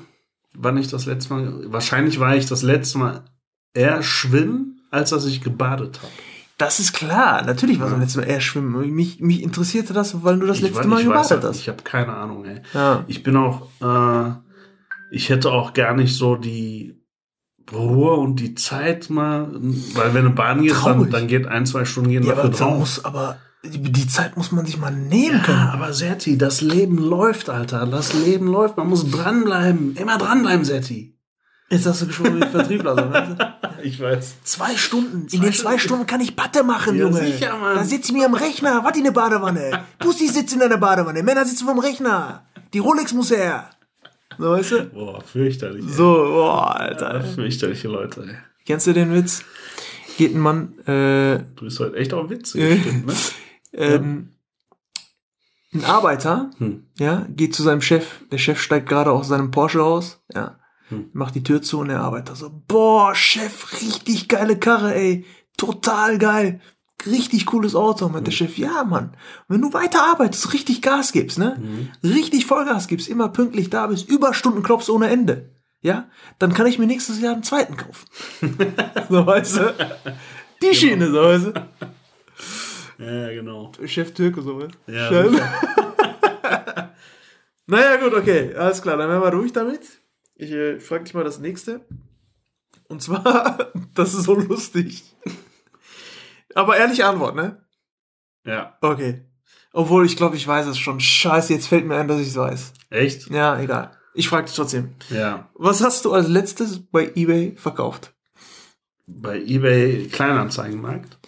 [0.55, 1.71] wann ich das letzte Mal.
[1.71, 3.23] Wahrscheinlich war ich das letzte Mal
[3.73, 6.11] eher schwimmen, als dass ich gebadet habe.
[6.57, 7.43] Das ist klar.
[7.43, 8.95] Natürlich war so letztes Mal eher schwimmen.
[8.95, 11.59] Mich, mich interessierte das, weil du das Ich, letzte wei- Mal weiß gebadet halt, hast.
[11.59, 12.61] ich habe keine Ahnung, ey.
[12.73, 13.03] Ja.
[13.07, 14.31] Ich bin auch, äh,
[15.11, 16.96] ich hätte auch gar nicht so die
[17.73, 19.49] Ruhe und die Zeit mal,
[19.93, 22.77] weil wenn du baden gehst, dann, dann geht ein, zwei Stunden gehen Ja, dafür drauf.
[22.79, 25.57] muss, aber die, Zeit muss man sich mal nehmen können.
[25.57, 27.85] Ja, aber Serti, das Leben läuft, Alter.
[27.85, 28.77] Das Leben läuft.
[28.77, 29.95] Man muss dranbleiben.
[29.97, 31.17] Immer dranbleiben, Serti.
[31.69, 32.95] Jetzt hast du wie ein Vertriebler.
[32.95, 33.47] Weißt du?
[33.83, 34.37] Ich weiß.
[34.43, 35.21] Zwei Stunden.
[35.23, 35.79] In Zwei den zwei Stunden.
[35.79, 37.19] Stunden kann ich Patte machen, Ja, Junge.
[37.19, 37.75] sicher, Mann.
[37.75, 38.83] Da sitze ich mir am Rechner.
[38.83, 39.83] Warte in der Badewanne.
[39.99, 41.21] Pussy sitzt in der Badewanne.
[41.21, 42.47] Männer sitzen vom Rechner.
[42.73, 43.69] Die Rolex muss her.
[44.37, 44.85] So, weißt du?
[44.89, 45.85] Boah, fürchterlich.
[45.85, 45.91] ey.
[45.91, 47.21] So, boah, Alter.
[47.23, 48.35] Fürchterliche Leute, ey.
[48.65, 49.43] Kennst du den Witz?
[50.17, 53.13] Geht ein Mann, äh, Du bist heute echt auch witzig, stimmt, ne?
[53.73, 54.29] ähm,
[55.73, 56.85] ein Arbeiter, Hm.
[56.97, 58.21] ja, geht zu seinem Chef.
[58.31, 60.59] Der Chef steigt gerade aus seinem Porsche raus, ja,
[60.89, 61.09] Hm.
[61.13, 65.25] macht die Tür zu und der Arbeiter so, boah, Chef, richtig geile Karre, ey,
[65.57, 66.61] total geil.
[67.09, 68.37] Richtig cooles Auto, meint der Hm.
[68.37, 68.57] Chef.
[68.57, 69.15] Ja, Mann.
[69.47, 71.55] Wenn du weiter arbeitest, richtig Gas gibst, ne?
[71.55, 71.89] Hm.
[72.03, 75.49] Richtig Vollgas gibst, immer pünktlich da bist, Überstunden klopfst ohne Ende.
[75.81, 76.09] Ja?
[76.39, 78.05] Dann kann ich mir nächstes Jahr einen zweiten kaufen.
[79.09, 79.73] so, weißt du?
[80.61, 81.67] Die Schiene, so, weißt du?
[82.99, 83.71] Ja, genau.
[83.85, 84.91] Chef Türke, so, weißt du?
[84.91, 85.23] Ja.
[87.69, 88.55] Naja, gut, okay.
[88.55, 89.81] Alles klar, dann werden wir durch damit.
[90.35, 91.81] Ich äh, frage dich mal das nächste.
[92.87, 95.03] Und zwar, das ist so lustig.
[96.55, 97.61] Aber ehrliche Antwort, ne?
[98.45, 98.77] ja.
[98.81, 99.23] Okay.
[99.73, 100.99] Obwohl, ich glaube, ich weiß es schon.
[100.99, 102.73] Scheiße, jetzt fällt mir ein, dass ich es weiß.
[102.89, 103.29] Echt?
[103.29, 103.91] Ja, egal.
[104.15, 104.95] Ich frage dich trotzdem.
[105.09, 105.49] Ja.
[105.53, 108.13] Was hast du als letztes bei eBay verkauft?
[109.05, 111.19] Bei eBay Kleinanzeigenmarkt.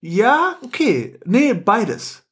[0.00, 1.18] Ja, okay.
[1.24, 2.24] Nee, beides.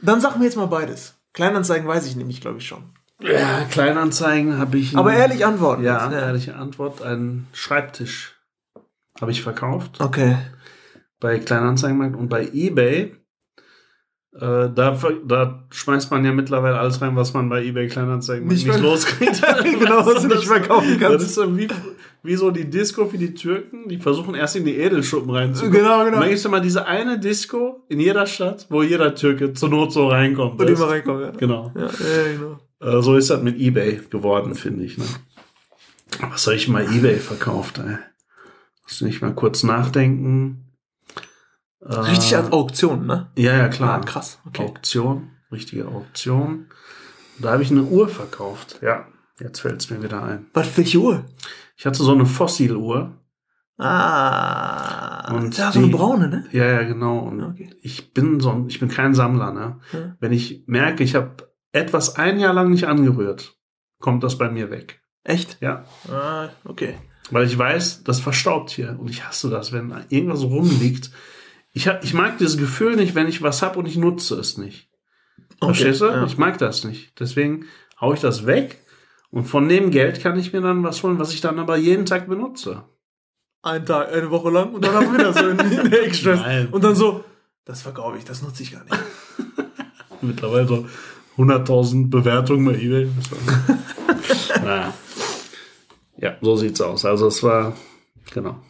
[0.00, 1.14] Dann sag mir jetzt mal beides.
[1.32, 2.84] Kleinanzeigen weiß ich nämlich, glaube ich, schon.
[3.20, 4.96] Ja, Kleinanzeigen habe ich.
[4.96, 5.82] Aber ehrlich antworten.
[5.82, 7.02] Ja, jetzt, ehrliche Antwort.
[7.02, 8.36] Ein Schreibtisch
[9.20, 10.00] habe ich verkauft.
[10.00, 10.36] Okay.
[11.26, 13.12] Bei Kleinanzeigenmarkt und bei eBay,
[14.32, 14.96] äh, da,
[15.26, 19.42] da schmeißt man ja mittlerweile alles rein, was man bei eBay Kleinanzeigen Nicht nicht, loskriegt.
[19.64, 21.16] Genau, was du nicht verkaufen kannst.
[21.16, 21.66] Das ist so wie,
[22.22, 25.76] wie so die Disco für die Türken, die versuchen erst in die Edelschuppen reinzukommen.
[25.76, 26.06] Genau, genau.
[26.06, 29.68] Und dann gibt es immer diese eine Disco in jeder Stadt, wo jeder Türke zur
[29.68, 30.60] Not so reinkommt.
[30.60, 30.84] Und immer du?
[30.84, 31.30] reinkommen, ja.
[31.32, 31.72] Genau.
[31.74, 32.98] Ja, ja, genau.
[32.98, 34.96] Äh, so ist das mit eBay geworden, finde ich.
[34.96, 35.06] Ne?
[36.30, 37.96] Was soll ich mal eBay verkauft, ey?
[38.84, 40.65] Musst du nicht mal kurz nachdenken?
[41.80, 43.30] Richtig als Auktion, ne?
[43.36, 44.00] Ja, ja, klar.
[44.00, 44.62] Ah, krass, okay.
[44.64, 46.66] Auktion, richtige Auktion.
[47.38, 48.78] Da habe ich eine Uhr verkauft.
[48.82, 49.06] Ja,
[49.40, 50.46] jetzt fällt es mir wieder ein.
[50.54, 51.24] Was, welche Uhr?
[51.76, 53.12] Ich hatte so eine Fossil-Uhr.
[53.78, 55.34] Ah.
[55.34, 56.44] Und ja, so eine die- braune, ne?
[56.52, 57.18] Ja, ja, genau.
[57.18, 57.70] Und Okay.
[57.82, 59.80] ich bin so, ein- ich bin kein Sammler, ne?
[59.92, 60.16] Ja.
[60.18, 63.54] Wenn ich merke, ich habe etwas ein Jahr lang nicht angerührt,
[64.00, 65.02] kommt das bei mir weg.
[65.24, 65.58] Echt?
[65.60, 65.84] Ja.
[66.10, 66.94] Ah, okay.
[67.30, 68.96] Weil ich weiß, das verstaubt hier.
[68.98, 71.10] Und ich hasse das, wenn irgendwas rumliegt.
[71.76, 74.56] Ich, hab, ich mag dieses Gefühl nicht, wenn ich was hab und ich nutze es
[74.56, 74.88] nicht.
[75.62, 76.06] Verstehst du?
[76.06, 76.24] ja.
[76.24, 77.20] Ich mag das nicht.
[77.20, 77.66] Deswegen
[78.00, 78.78] hau ich das weg.
[79.30, 82.06] Und von dem Geld kann ich mir dann was holen, was ich dann aber jeden
[82.06, 82.84] Tag benutze.
[83.60, 86.40] Ein Tag, eine Woche lang und dann haben wir wieder so in, in der Extras.
[86.70, 87.22] Und dann so,
[87.66, 88.96] das verkaufe ich, das nutze ich gar nicht.
[90.22, 90.86] Mittlerweile so
[91.36, 93.08] 100.000 Bewertungen bei eBay.
[94.26, 94.94] Das naja.
[96.16, 97.04] Ja, so sieht's aus.
[97.04, 97.76] Also es war,
[98.32, 98.62] genau.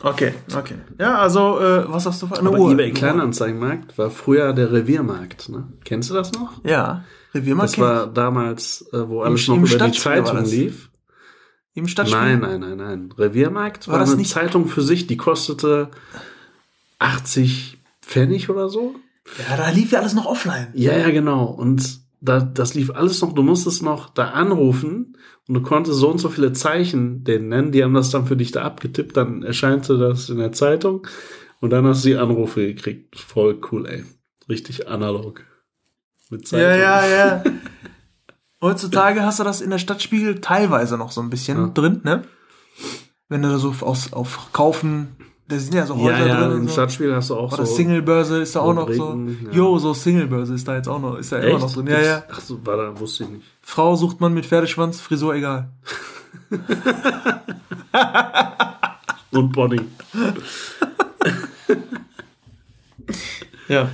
[0.00, 0.74] Okay, okay.
[1.00, 2.72] Ja, also, äh, was hast du für eine Aber Uhr?
[2.72, 5.48] eBay Kleinanzeigenmarkt war früher der Reviermarkt.
[5.48, 5.68] Ne?
[5.84, 6.62] Kennst du das noch?
[6.64, 7.72] Ja, Reviermarkt.
[7.72, 10.90] Das war damals, äh, wo alles Im noch über die Zeitung lief.
[11.74, 12.18] im Stadtspiel.
[12.20, 13.14] Nein, nein, nein, nein.
[13.16, 15.90] Reviermarkt war, War das eine nicht- Zeitung für sich, die kostete
[16.98, 18.94] 80 Pfennig oder so.
[19.48, 20.68] Ja, da lief ja alles noch offline.
[20.74, 21.44] Ja, ja, genau.
[21.46, 25.16] Und da, das lief alles noch, du musstest noch da anrufen
[25.48, 27.72] und du konntest so und so viele Zeichen denen nennen.
[27.72, 31.06] Die haben das dann für dich da abgetippt, dann erscheinte das in der Zeitung
[31.60, 33.18] und dann hast du die Anrufe gekriegt.
[33.18, 34.04] Voll cool, ey.
[34.48, 35.44] Richtig analog.
[36.30, 37.44] Mit Ja, ja, ja.
[38.60, 41.66] Heutzutage hast du das in der Stadtspiegel teilweise noch so ein bisschen Ja.
[41.68, 42.24] drin, ne?
[43.28, 45.16] Wenn du da so aus, auf Kaufen,
[45.48, 46.58] da sind ja so Häuser Ja, ja, drin.
[46.58, 46.72] im so.
[46.72, 47.74] Stadtspiel hast du auch Oder so.
[47.76, 49.10] Singlebörse ist da auch noch so.
[49.10, 49.52] Rubriken, ja.
[49.56, 51.60] Jo, so Singlebörse ist da jetzt auch noch, ist da immer Echt?
[51.60, 51.86] noch drin.
[51.86, 52.22] Ja, ja.
[52.30, 53.44] Ach so, war da, wusste ich nicht.
[53.62, 55.70] Frau sucht man mit Pferdeschwanz, Frisur egal.
[59.30, 59.80] Und Body.
[63.68, 63.88] Ja.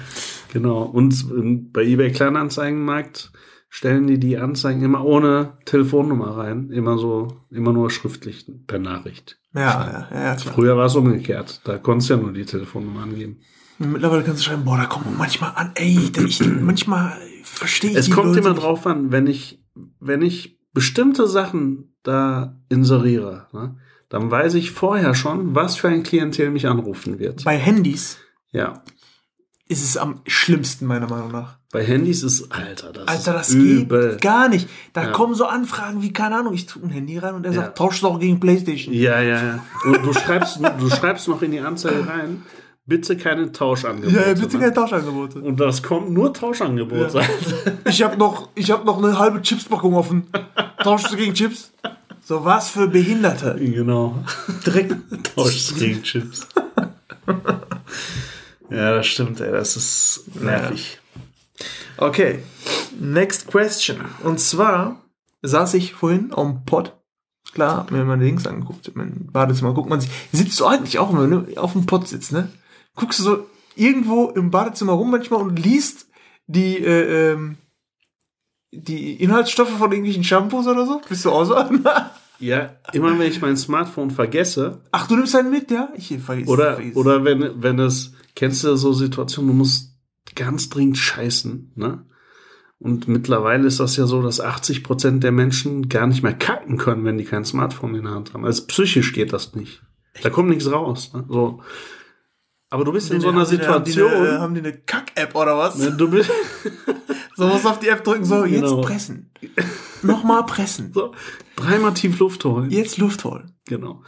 [0.52, 0.82] Genau.
[0.82, 3.32] Und bei eBay Kleinanzeigenmarkt
[3.74, 6.68] stellen die die Anzeigen immer ohne Telefonnummer rein.
[6.68, 9.38] Immer so, immer nur schriftlich per Nachricht.
[9.54, 10.54] Ja, ja, ja, klar.
[10.54, 11.62] Früher war es umgekehrt.
[11.64, 13.38] Da konntest du ja nur die Telefonnummer angeben.
[13.78, 18.10] Mittlerweile kannst du schreiben, boah, da kommt manchmal an, ey, ich, manchmal verstehe ich Es
[18.10, 19.64] kommt Leute immer drauf an, wenn ich,
[19.98, 23.76] wenn ich bestimmte Sachen da inseriere, ne,
[24.10, 27.44] dann weiß ich vorher schon, was für ein Klientel mich anrufen wird.
[27.44, 28.18] Bei Handys
[28.50, 28.82] Ja.
[29.66, 31.58] ist es am schlimmsten, meiner Meinung nach.
[31.72, 34.10] Bei Handys ist, Alter, das Alter, das ist übel.
[34.12, 34.68] geht gar nicht.
[34.92, 35.10] Da Ja.
[35.12, 37.62] kommen so Anfragen wie, keine Ahnung, ich tue ein Handy rein und er Ja.
[37.62, 38.94] sagt, tausch doch gegen Playstation.
[38.94, 39.64] Ja, ja, ja.
[39.86, 42.42] Und du schreibst, du schreibst noch in die Anzeige rein,
[42.84, 44.14] bitte keine Tauschangebote.
[44.14, 44.60] Ja, bitte ne?
[44.64, 45.38] keine Tauschangebote.
[45.40, 47.20] Und das kommt nur Tauschangebote.
[47.20, 47.72] Ja.
[47.86, 50.26] Ich habe noch, ich hab noch eine halbe Chipspackung offen.
[50.82, 51.72] Tauschst du gegen Chips?
[52.22, 53.56] So was für Behinderte.
[53.58, 54.22] genau.
[54.66, 54.94] Direkt.
[55.34, 56.46] Tauschst gegen Chips.
[58.70, 59.50] ja, das stimmt, ey.
[59.52, 60.98] Das ist nervig.
[61.96, 62.40] Okay,
[62.98, 63.98] next question.
[64.22, 65.00] Und zwar
[65.42, 66.96] saß ich vorhin auf dem Pott.
[67.52, 69.74] Klar, hab mir meine Links angeguckt, mein Badezimmer.
[69.74, 70.10] Guckt man sich.
[70.32, 71.46] Sitzt du eigentlich auch immer, ne?
[71.56, 72.48] Auf dem Pott sitzt, ne?
[72.94, 73.46] Guckst du so
[73.76, 76.06] irgendwo im Badezimmer rum manchmal und liest
[76.46, 77.56] die, äh, ähm,
[78.72, 81.00] die Inhaltsstoffe von irgendwelchen Shampoos oder so?
[81.08, 81.56] Bist du auch so?
[82.38, 85.90] Ja, immer wenn ich mein Smartphone vergesse, Ach, du nimmst einen mit, ja?
[85.94, 86.50] Ich vergesse.
[86.50, 86.98] oder, vergesse.
[86.98, 89.91] oder wenn, wenn es, kennst du so Situationen, du musst
[90.34, 92.04] ganz dringend scheißen, ne?
[92.78, 96.78] Und mittlerweile ist das ja so, dass 80 Prozent der Menschen gar nicht mehr kacken
[96.78, 98.44] können, wenn die kein Smartphone in der Hand haben.
[98.44, 99.82] Also psychisch geht das nicht.
[100.22, 101.12] Da kommt nichts raus.
[101.14, 101.24] Ne?
[101.28, 101.62] So.
[102.70, 103.56] Aber du bist in so einer Haben die
[103.92, 104.12] Situation.
[104.26, 105.78] äh, Haben die eine Kack-App oder was?
[105.78, 106.30] ne, du bist
[107.36, 108.80] So was auf die App drücken, so, jetzt Genau.
[108.80, 109.30] pressen.
[110.02, 110.92] Nochmal pressen.
[110.92, 111.14] so,
[111.54, 112.70] dreimal tief Luft holen.
[112.70, 113.52] Jetzt Luft holen.
[113.66, 114.02] Genau.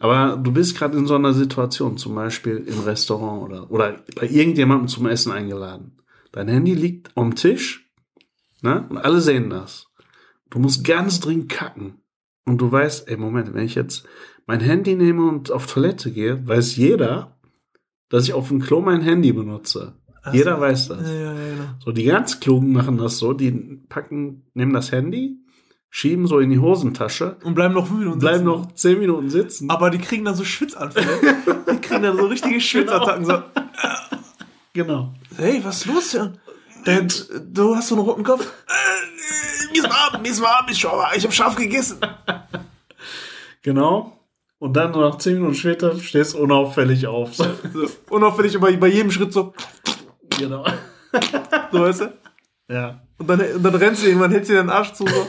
[0.00, 4.26] Aber du bist gerade in so einer Situation, zum Beispiel im Restaurant oder, oder bei
[4.26, 5.98] irgendjemandem zum Essen eingeladen.
[6.32, 7.92] Dein Handy liegt am Tisch,
[8.62, 8.86] ne?
[8.88, 9.88] Und alle sehen das.
[10.48, 12.00] Du musst ganz dringend kacken.
[12.46, 14.06] Und du weißt, ey, Moment, wenn ich jetzt
[14.46, 17.38] mein Handy nehme und auf Toilette gehe, weiß jeder,
[18.08, 19.94] dass ich auf dem Klo mein Handy benutze.
[20.22, 20.60] Ach jeder so.
[20.62, 21.08] weiß das.
[21.08, 21.64] Ja, ja, ja, genau.
[21.84, 23.52] So, die ganz Klugen machen das so, die
[23.88, 25.39] packen, nehmen das Handy,
[25.90, 28.46] schieben so in die Hosentasche, Und bleiben noch fünf Minuten bleiben sitzen.
[28.46, 29.70] noch zehn Minuten sitzen.
[29.70, 31.18] Aber die kriegen dann so Schwitzanfälle.
[31.72, 33.24] die kriegen dann so richtige Schwitzattacken.
[33.24, 33.42] So,
[34.72, 35.12] Genau.
[35.36, 36.32] hey, was ist los hier?
[36.86, 37.06] Der,
[37.52, 38.40] du hast so einen roten Kopf.
[38.68, 41.98] Äh, mir ist warm, mir ist warm, ich, habe scharf gegessen.
[43.62, 44.16] Genau.
[44.58, 47.34] Und dann noch zehn Minuten später stehst du unauffällig auf.
[47.34, 47.44] So.
[47.72, 49.54] So, unauffällig bei, bei jedem Schritt so,
[50.38, 50.64] genau.
[51.72, 52.12] so weißt du?
[52.68, 53.00] Ja.
[53.18, 55.06] Und dann, und dann rennst du irgendwann, hältst dir den Arsch zu.
[55.06, 55.26] So.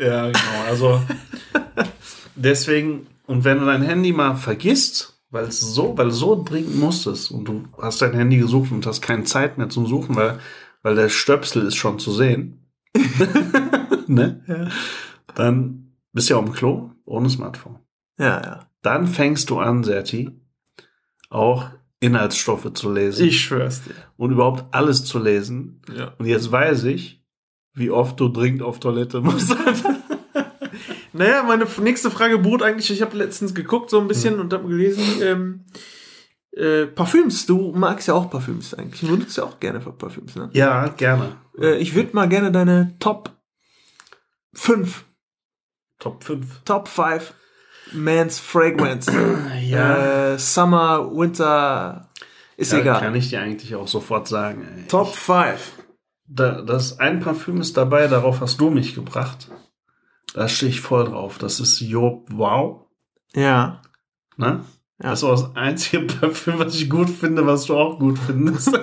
[0.00, 0.64] Ja, genau.
[0.68, 1.00] Also
[2.34, 7.30] deswegen, Und wenn du dein Handy mal vergisst, weil es so, weil so dringend musstest
[7.30, 10.40] und du hast dein Handy gesucht und hast keine Zeit mehr zum Suchen, weil,
[10.82, 12.66] weil der Stöpsel ist schon zu sehen,
[14.08, 14.42] ne?
[14.48, 14.68] Ja.
[15.36, 17.78] Dann bist du ja am Klo ohne Smartphone.
[18.18, 18.66] Ja, ja.
[18.82, 20.30] Dann fängst du an, Serti,
[21.28, 21.68] auch
[22.00, 23.94] Inhaltsstoffe zu lesen Ich schwör's dir.
[24.16, 25.82] und überhaupt alles zu lesen.
[25.94, 26.14] Ja.
[26.18, 27.19] Und jetzt weiß ich,
[27.74, 29.54] wie oft du dringend auf Toilette musst.
[31.12, 34.68] Naja, meine nächste Frage beruht eigentlich, ich habe letztens geguckt so ein bisschen und habe
[34.68, 35.64] gelesen, ähm,
[36.52, 39.00] äh, Parfüms, du magst ja auch Parfüms eigentlich.
[39.00, 40.48] Du benutzt ja auch gerne Parfüms, ne?
[40.52, 41.36] ja, gerne.
[41.58, 43.32] Äh, ich würde mal gerne deine Top
[44.54, 45.04] 5,
[45.98, 46.62] Top 5.
[46.64, 47.34] Top 5
[47.92, 49.10] Man's Fragrance.
[49.62, 52.08] Ja, Äh, Summer, Winter,
[52.56, 53.00] ist ja egal.
[53.00, 54.66] kann ich dir eigentlich auch sofort sagen.
[54.76, 54.86] ey.
[54.86, 55.72] Top 5.
[56.32, 59.50] Da, das ein Parfüm ist dabei, darauf hast du mich gebracht.
[60.32, 61.38] Da stehe ich voll drauf.
[61.38, 62.86] Das ist Job Wow.
[63.34, 63.82] Ja.
[64.36, 64.60] Ne?
[65.02, 65.10] Ja.
[65.10, 68.78] Das ist auch das einzige Parfüm, was ich gut finde, was du auch gut findest.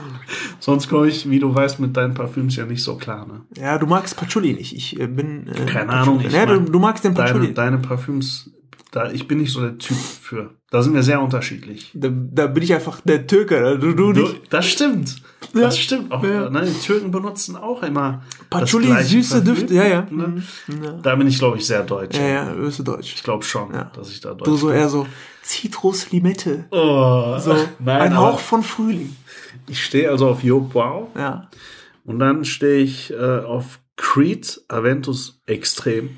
[0.60, 3.26] Sonst komme ich, wie du weißt, mit deinen Parfüms ja nicht so klar.
[3.26, 3.42] Ne?
[3.56, 4.74] Ja, du magst Patchouli nicht.
[4.74, 5.48] Ich äh, bin.
[5.48, 5.90] Äh, Keine Patchouli.
[5.90, 7.52] Ahnung, ich Ja, du, du magst den Patchouli.
[7.52, 8.50] Deine, deine Parfüms,
[8.96, 10.54] da, ich bin nicht so der Typ für.
[10.70, 11.90] Da sind wir sehr unterschiedlich.
[11.94, 13.78] Da, da bin ich einfach der Türke.
[13.78, 15.16] Du, du Du, das stimmt.
[15.54, 15.60] Ja.
[15.62, 16.10] Das stimmt.
[16.10, 16.48] Auch, Ja.
[16.48, 19.74] ne, die Türken benutzen auch immer Patchouli, süße Düfte.
[19.74, 20.06] Ja, ja.
[20.10, 20.42] Ne?
[20.66, 20.82] Mhm.
[20.84, 20.92] ja.
[21.02, 22.16] Da bin ich, glaube ich, sehr deutsch.
[22.16, 23.14] Ja, ja, du bist deutsch.
[23.16, 24.76] Ich glaube schon, dass ich da deutsch Du so bin.
[24.76, 25.06] eher so
[25.42, 26.64] Zitrus, Limette.
[26.70, 29.14] Oh, So nein, ein Hauch von Frühling.
[29.68, 31.48] Ich stehe also auf Job Wow Ja.
[32.04, 36.10] und dann stehe ich äh, auf Creed Aventus Extrem.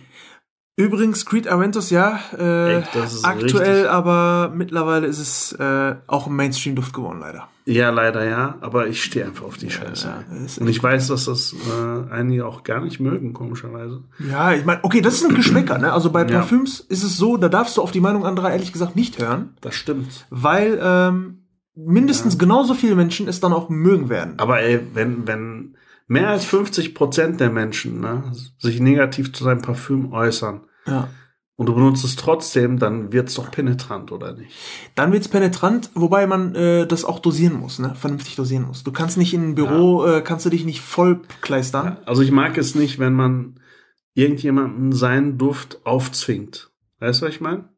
[0.79, 5.97] Übrigens, Creed Aventus, ja, äh, Ey, das ist aktuell, richtig- aber mittlerweile ist es äh,
[6.07, 7.49] auch ein Mainstream-Duft geworden, leider.
[7.65, 10.07] Ja, leider ja, aber ich stehe einfach auf die Scheiße.
[10.07, 10.25] ja,
[10.61, 14.05] und ich weiß, dass das äh, einige auch gar nicht mögen, komischerweise.
[14.21, 15.93] Ja, ich meine, okay, das ist ein Geschmäcker, ne?
[15.93, 16.39] Also bei Ja.
[16.39, 19.55] Parfüms ist es so, da darfst du auf die Meinung anderer ehrlich gesagt nicht hören,
[19.61, 20.27] Das stimmt.
[20.31, 21.43] weil ähm,
[21.75, 24.35] mindestens genauso viele Menschen es dann auch mögen werden.
[24.39, 25.77] Aber ey, wenn, wenn
[26.07, 31.09] mehr als 50 Prozent der Menschen ne, sich negativ zu deinem Parfüm äußern Ja.
[31.57, 34.51] und du benutzt es trotzdem, dann wird's doch penetrant, oder nicht?
[34.95, 37.95] Dann wird's penetrant, wobei man äh, das auch dosieren muss, ne?
[37.95, 38.85] Vernünftig dosieren muss.
[38.85, 41.99] Du kannst nicht in ein Büro, äh, kannst du dich nicht voll kleistern.
[42.07, 43.61] Also ich mag es nicht, wenn man
[44.15, 46.71] irgendjemanden seinen Duft aufzwingt.
[47.01, 47.69] Weißt du, was ich meine?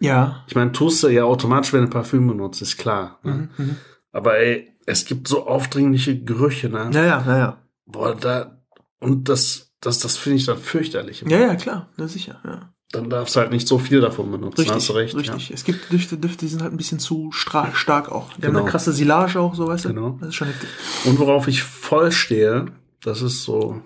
[0.00, 0.44] Ja.
[0.48, 3.18] Ich meine, tust du ja automatisch, wenn du Parfüm benutzt, ist klar.
[3.22, 3.48] Ne?
[3.56, 3.76] Mhm, mhm.
[4.12, 6.90] Aber ey, es gibt so aufdringliche Gerüche, ne?
[6.92, 7.62] Ja, ja, ja, ja.
[7.86, 8.62] Boah, da,
[9.00, 11.22] und das, das, das finde ich dann fürchterlich.
[11.26, 12.70] Ja, ja, klar, na sicher, ja.
[12.90, 15.14] Dann darfst du halt nicht so viel davon benutzen, Richtig, hast du recht.
[15.16, 15.50] richtig.
[15.50, 18.28] Es gibt Düfte, Düfte, die sind halt ein bisschen zu stark auch.
[18.34, 18.60] Die haben Genau.
[18.60, 19.88] eine krasse Silage auch, so weißt du.
[19.88, 20.10] Genau.
[20.20, 20.68] Das ist schon heftig.
[21.04, 21.10] Ja.
[21.10, 22.66] Und worauf ich voll stehe,
[23.02, 23.82] das ist so,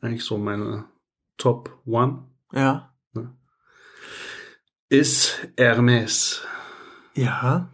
[0.00, 0.84] eigentlich so meine
[1.36, 2.92] Top One, Ja.
[4.88, 6.42] ist Hermes.
[7.14, 7.68] Ja.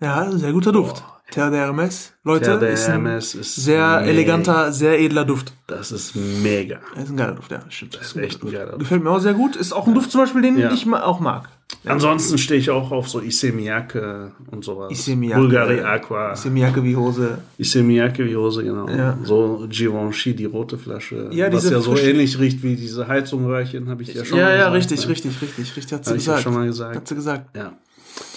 [0.00, 1.02] Ja, sehr guter Duft.
[1.02, 1.15] Boah.
[1.30, 2.12] Terre de Hermes.
[2.24, 4.10] Leute, Der, der ist ein Hermes ist sehr mega.
[4.10, 5.52] eleganter, sehr edler Duft.
[5.66, 6.78] Das ist mega.
[6.94, 7.60] Das ist ein geiler Duft, ja.
[7.68, 7.96] Stimmt.
[7.96, 8.78] Das ist echt ein geiler Duft.
[8.80, 9.56] Gefällt mir auch sehr gut.
[9.56, 10.72] Ist auch ein Duft zum Beispiel, den Ja.
[10.72, 11.48] ich auch mag.
[11.84, 14.90] Ansonsten stehe ich auch auf so Isemiake und sowas.
[14.92, 15.40] Isemiake.
[15.40, 16.34] Bulgari Aqua.
[16.54, 17.38] Jacke wie Hose.
[17.58, 18.88] Isemiake wie Hose, genau.
[18.88, 19.18] Ja.
[19.24, 21.28] So Givenchy, die rote Flasche.
[21.32, 24.44] Ja, was ja so frische- ähnlich riecht wie diese Heizungröhrchen, habe ich ja schon ja,
[24.44, 25.08] mal ja, gesagt, richtig, ne?
[25.10, 25.92] richtig, richtig, richtig.
[25.92, 26.42] Hat sie Hab ich ja gesagt.
[26.44, 26.96] schon mal gesagt.
[26.96, 27.56] Hat sie gesagt.
[27.56, 27.72] Ja.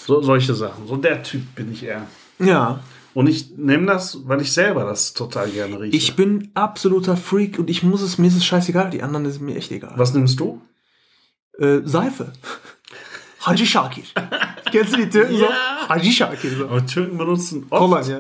[0.08, 0.88] So, solche Sachen.
[0.88, 2.02] So der Typ bin ich eher.
[2.40, 2.80] Ja.
[3.14, 5.96] Und ich nehme das, weil ich selber das total gerne rieche.
[5.96, 8.92] Ich bin absoluter Freak und ich muss es, mir ist es scheißegal.
[8.92, 9.94] Die anderen ist mir echt egal.
[9.98, 10.62] Was nimmst du?
[11.58, 12.32] Äh, Seife.
[13.46, 14.04] Haji Shakir.
[14.72, 15.48] Kennst du die Türken so?
[15.88, 16.52] Haji Shakir.
[16.52, 16.66] So.
[16.66, 17.80] Aber Türken benutzen oft.
[17.80, 18.20] Kolonia,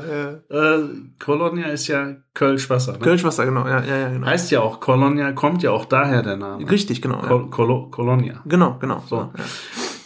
[0.49, 0.76] ja.
[0.78, 0.89] Äh,
[1.20, 2.93] Kolonia ist ja Kölschwasser.
[2.93, 2.99] Ne?
[2.99, 3.67] Kölschwasser, genau.
[3.67, 4.26] Ja, ja, ja, genau.
[4.26, 6.70] Heißt ja auch Kolonia, kommt ja auch daher der Name.
[6.70, 7.22] Richtig, genau.
[7.22, 7.28] Ja.
[7.28, 8.41] Kol Kolo Kolonia.
[8.45, 9.03] Genau, genau.
[9.07, 9.15] So.
[9.17, 9.30] Ja.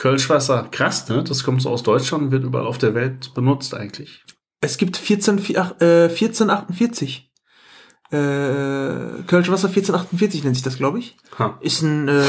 [0.03, 1.23] Kölschwasser, krass, ne?
[1.23, 4.25] Das kommt so aus Deutschland und wird überall auf der Welt benutzt eigentlich.
[4.59, 7.31] Es gibt 14, vier- ach, äh, 1448.
[8.11, 11.15] Äh, Kölschwasser 1448 nennt sich das, glaube ich.
[11.39, 11.57] Ha.
[11.61, 12.21] Ist ein, äh,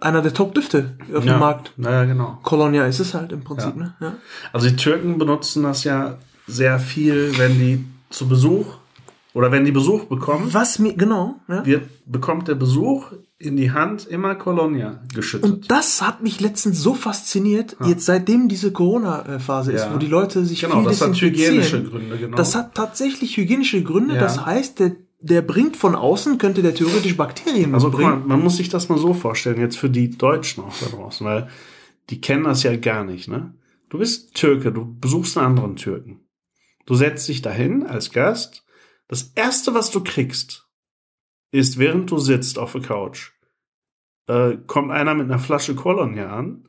[0.00, 1.72] einer der Top-Düfte auf dem Markt.
[1.78, 2.38] Naja, genau.
[2.42, 3.82] Kolonia ist es halt im Prinzip, Ja.
[3.82, 3.94] ne?
[4.00, 4.12] Ja.
[4.52, 8.66] Also die Türken benutzen das ja sehr viel, wenn die zu Besuch
[9.34, 11.64] oder wenn die Besuch bekommen, Was mir, genau, ja.
[11.64, 13.06] wird, bekommt der Besuch
[13.42, 15.50] in die Hand immer Kolonia geschüttet.
[15.50, 19.94] Und das hat mich letztens so fasziniert, jetzt seitdem diese Corona-Phase ist, Ja.
[19.94, 22.36] wo die Leute sich genau, viel das hat hygienische Gründe, genau.
[22.36, 24.14] Das hat tatsächlich hygienische Gründe.
[24.14, 24.20] Ja.
[24.20, 28.28] Das heißt, der, der bringt von außen, könnte der theoretisch Bakterien also mal, mitbringen.
[28.28, 31.48] man muss sich das mal so vorstellen, jetzt für die Deutschen auch da draußen, weil
[32.10, 33.54] die kennen das ja gar nicht, ne?
[33.88, 36.20] Du bist Türke, du besuchst einen anderen Türken.
[36.86, 38.64] Du setzt dich dahin als Gast.
[39.08, 40.61] Das erste, was du kriegst,
[41.52, 43.30] ist, während du sitzt auf der Couch,
[44.26, 46.66] äh, kommt einer mit einer Flasche Kolonia an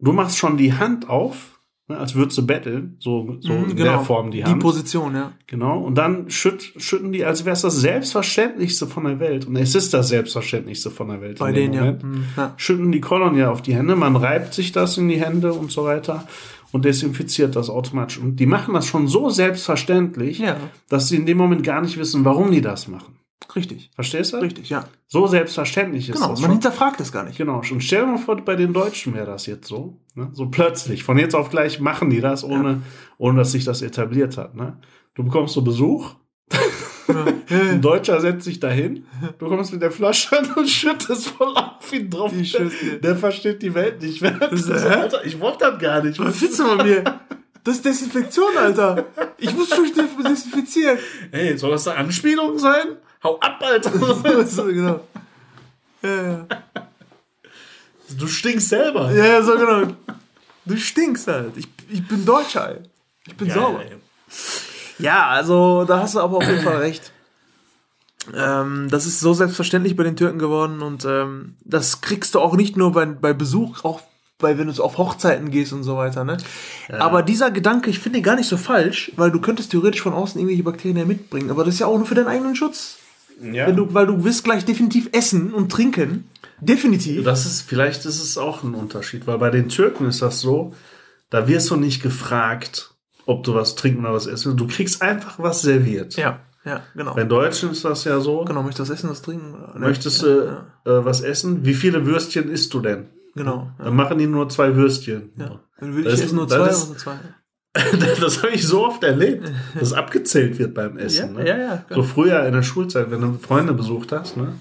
[0.00, 3.76] Du machst schon die Hand auf, ne, als würdest du betteln, so, so Mhm, in
[3.76, 4.60] der Form die Hand.
[4.60, 5.32] Position, ja.
[5.46, 9.46] Genau, und dann schütt, schütten die, als wäre es das Selbstverständlichste von der Welt.
[9.46, 11.38] Und es ist das Selbstverständlichste von der Welt.
[11.38, 11.92] Bei denen, ja.
[11.92, 12.52] Mhm, ja.
[12.56, 15.84] Schütten die Kolonie auf die Hände, man reibt sich das in die Hände und so
[15.84, 16.26] weiter
[16.72, 18.18] und desinfiziert das automatisch.
[18.18, 20.56] Und die machen das schon so selbstverständlich, Ja.
[20.88, 23.14] dass sie in dem Moment gar nicht wissen, warum die das machen.
[23.56, 23.90] Richtig.
[23.94, 24.38] Verstehst du?
[24.38, 24.86] Richtig, ja.
[25.06, 26.52] So selbstverständlich ist Genau, das man schon.
[26.60, 27.38] hinterfragt das gar nicht.
[27.38, 29.96] Genau, und stell dir mal vor, bei den Deutschen wäre das jetzt so.
[30.14, 30.30] Ne?
[30.32, 32.82] So plötzlich, von jetzt auf gleich machen die das, ohne,
[33.18, 34.54] ohne dass sich das etabliert hat.
[34.56, 34.76] Ne?
[35.14, 36.14] Du bekommst so Besuch,
[37.50, 39.04] ein Deutscher setzt sich dahin,
[39.38, 42.32] du kommst mit der Flasche an und schüttest voll auf ihn drauf.
[42.32, 44.32] Der, der versteht die Welt nicht mehr.
[44.32, 44.68] Das?
[44.70, 46.18] Alter, ich wollte das gar nicht.
[46.18, 47.02] Was willst du von mir?
[47.62, 49.06] Das ist Desinfektion, Alter.
[49.38, 49.92] Ich muss mich
[50.26, 50.98] desinfizieren.
[51.30, 52.96] Hey, soll das eine Anspielung sein?
[53.24, 54.46] Hau ab, Alter.
[54.46, 55.00] so, genau.
[56.02, 56.46] Ja, ja.
[58.18, 59.10] Du stinkst selber.
[59.12, 59.88] Ja, ja, so genau.
[60.66, 61.56] Du stinkst halt.
[61.56, 62.82] Ich, ich bin Deutscher, ey.
[63.26, 63.80] Ich bin Geil, sauber.
[63.82, 63.96] ey.
[64.98, 67.12] Ja, also da hast du aber auf jeden Fall recht.
[68.34, 72.56] Ähm, das ist so selbstverständlich bei den Türken geworden und ähm, das kriegst du auch
[72.56, 74.00] nicht nur bei, bei Besuch, auch
[74.38, 76.24] bei wenn du auf Hochzeiten gehst und so weiter.
[76.24, 76.38] Ne?
[76.88, 80.12] Aber dieser Gedanke, ich finde ihn gar nicht so falsch, weil du könntest theoretisch von
[80.14, 82.98] außen irgendwelche Bakterien ja mitbringen, aber das ist ja auch nur für deinen eigenen Schutz.
[83.40, 83.66] Ja.
[83.66, 86.28] Wenn du, weil du wirst gleich definitiv essen und trinken.
[86.60, 87.24] Definitiv.
[87.24, 90.72] Das ist, vielleicht ist es auch ein Unterschied, weil bei den Türken ist das so,
[91.30, 92.94] da wirst du nicht gefragt,
[93.26, 94.60] ob du was trinken oder was essen willst.
[94.60, 96.16] Du kriegst einfach was serviert.
[96.16, 97.14] Ja, ja, genau.
[97.14, 98.44] Bei den Deutschen ist das ja so.
[98.44, 99.54] Genau, möchtest du was essen, was trinken?
[99.78, 101.64] Möchtest ja, du ja, äh, was essen?
[101.66, 103.06] Wie viele Würstchen isst du denn?
[103.34, 103.70] Genau.
[103.78, 103.84] Ja.
[103.86, 105.32] Dann machen die nur zwei Würstchen.
[105.36, 105.60] Ja.
[105.80, 107.16] Dann will Das ich ist- essen nur zwei, ist- zwei.
[108.20, 111.36] Das habe ich so oft erlebt, dass abgezählt wird beim Essen.
[111.36, 111.48] Ja, ne?
[111.48, 114.52] ja, ja, So früher in der Schulzeit, wenn du Freunde besucht hast, ne,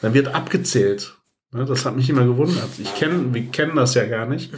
[0.00, 1.14] dann wird abgezählt.
[1.52, 1.64] Ne?
[1.64, 2.68] Das hat mich immer gewundert.
[2.78, 4.52] Ich kenn, wir kennen das ja gar nicht.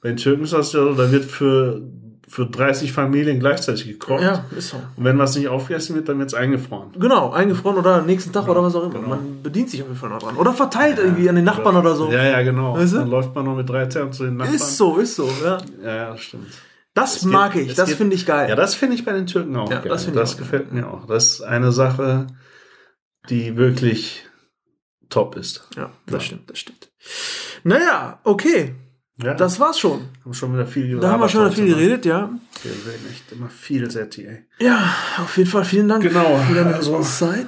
[0.00, 1.80] Bei den Türken ist das ja so, da wird für,
[2.28, 4.22] für 30 Familien gleichzeitig gekocht.
[4.22, 4.76] Ja, ist so.
[4.96, 6.90] Und wenn was nicht aufgegessen wird, dann wird es eingefroren.
[6.98, 8.94] Genau, eingefroren oder am nächsten Tag oder was auch immer.
[8.94, 9.08] genau.
[9.08, 10.36] Man bedient sich auf jeden Fall noch dran.
[10.36, 12.10] Oder verteilt irgendwie an den Nachbarn oder so.
[12.10, 12.76] Ja, ja, genau.
[12.76, 12.98] Weißt du?
[12.98, 14.54] Dann läuft man noch mit drei Ternen zu den Nachbarn.
[14.56, 15.28] Ist so, ist so.
[15.42, 15.58] Ja.
[15.84, 16.48] Ja, ja, stimmt.
[16.94, 18.48] Das Es geht- mag ich, es das geht- finde ich geil.
[18.50, 19.88] Ja, das finde ich bei den Türken auch Ja, geil.
[19.88, 21.06] das Das, ich gefällt mir auch.
[21.06, 22.26] Das ist eine Sache,
[23.30, 24.24] die wirklich
[25.08, 25.68] top ist.
[25.76, 26.90] Ja, das stimmt, das stimmt.
[27.64, 28.74] Naja, okay,
[29.22, 30.08] Ja, das war's schon.
[30.24, 32.30] haben schon wieder viel Da haben wir schon heute, viel geredet, ja.
[32.62, 34.44] Wir reden echt immer viel, Setti, ey.
[34.58, 37.46] Ja, auf jeden Fall vielen Dank Genau, für deine also- Zeit.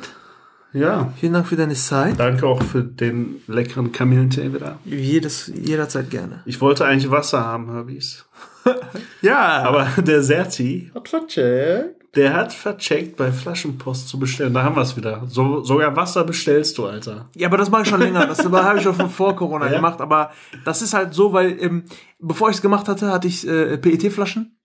[0.73, 2.19] Ja, Vielen Dank für deine Zeit.
[2.19, 4.79] danke auch für den leckeren Kamillentee wieder.
[4.85, 6.43] Jedes, jederzeit gerne.
[6.47, 8.25] Ich wollte eigentlich Wasser haben, Herbis.
[9.23, 12.01] Ja, Aber der Serti hat vercheckt.
[12.17, 14.55] Der hat vercheckt, bei Flaschenpost zu bestellen.
[14.55, 15.23] Da haben wir es wieder.
[15.27, 17.29] So, sogar Wasser bestellst du, Alter.
[17.35, 18.27] Ja, aber das mache ich schon länger.
[18.27, 19.77] Das habe ich schon von vor Corona Ja?
[19.77, 20.01] gemacht.
[20.01, 20.31] Aber
[20.65, 21.85] das ist halt so, weil ähm,
[22.21, 24.57] bevor ich es gemacht hatte, hatte ich äh, PET-Flaschen.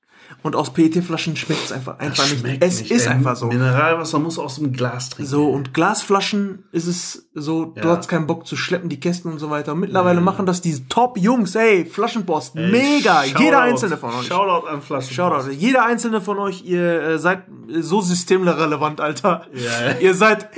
[0.41, 2.39] Und aus PET-Flaschen schmeckt es einfach, einfach nicht.
[2.39, 3.11] Schmeckt Es nicht, ist ey.
[3.13, 3.47] einfach so.
[3.47, 5.29] Mineralwasser muss aus dem Glas trinken.
[5.29, 7.97] So, und Glasflaschen ist es so, du Ja.
[7.97, 9.75] hast keinen Bock zu schleppen, die Kästen und so weiter.
[9.75, 13.43] Mittlerweile machen das diese Top-Jungs, ey, Flaschenpost, mega, Shoutout.
[13.43, 14.27] jeder einzelne von euch.
[14.27, 15.13] Shoutout an Flaschenpost.
[15.13, 15.51] Shoutout.
[15.51, 17.43] Jeder einzelne von euch, ihr äh, seid
[17.81, 19.45] so systemrelevant, Alter.
[19.53, 19.99] Ja.
[19.99, 20.49] Ihr seid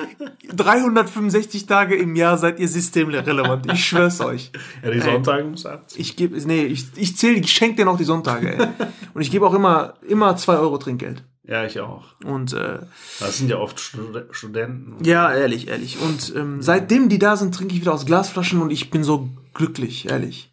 [0.55, 3.71] 365 Tage im Jahr seid ihr systemrelevant.
[3.71, 4.51] Ich schwör's euch.
[4.84, 6.01] Ja, die Sonntage muss abziehen.
[6.01, 8.67] Ich gebe, nee, ich, ich zähle, ich schenke dir noch die Sonntage, ey.
[9.13, 9.70] Und ich gebe auch immer,
[10.07, 11.24] immer zwei Euro Trinkgeld.
[11.43, 12.05] Ja, ich auch.
[12.24, 12.80] Und äh,
[13.19, 15.03] Das sind ja oft Stud Studenten.
[15.03, 15.99] ja, ehrlich, ehrlich.
[15.99, 19.30] Und ähm, seitdem die da sind, trinke ich wieder aus Glasflaschen und ich bin so
[19.53, 20.51] glücklich, ehrlich.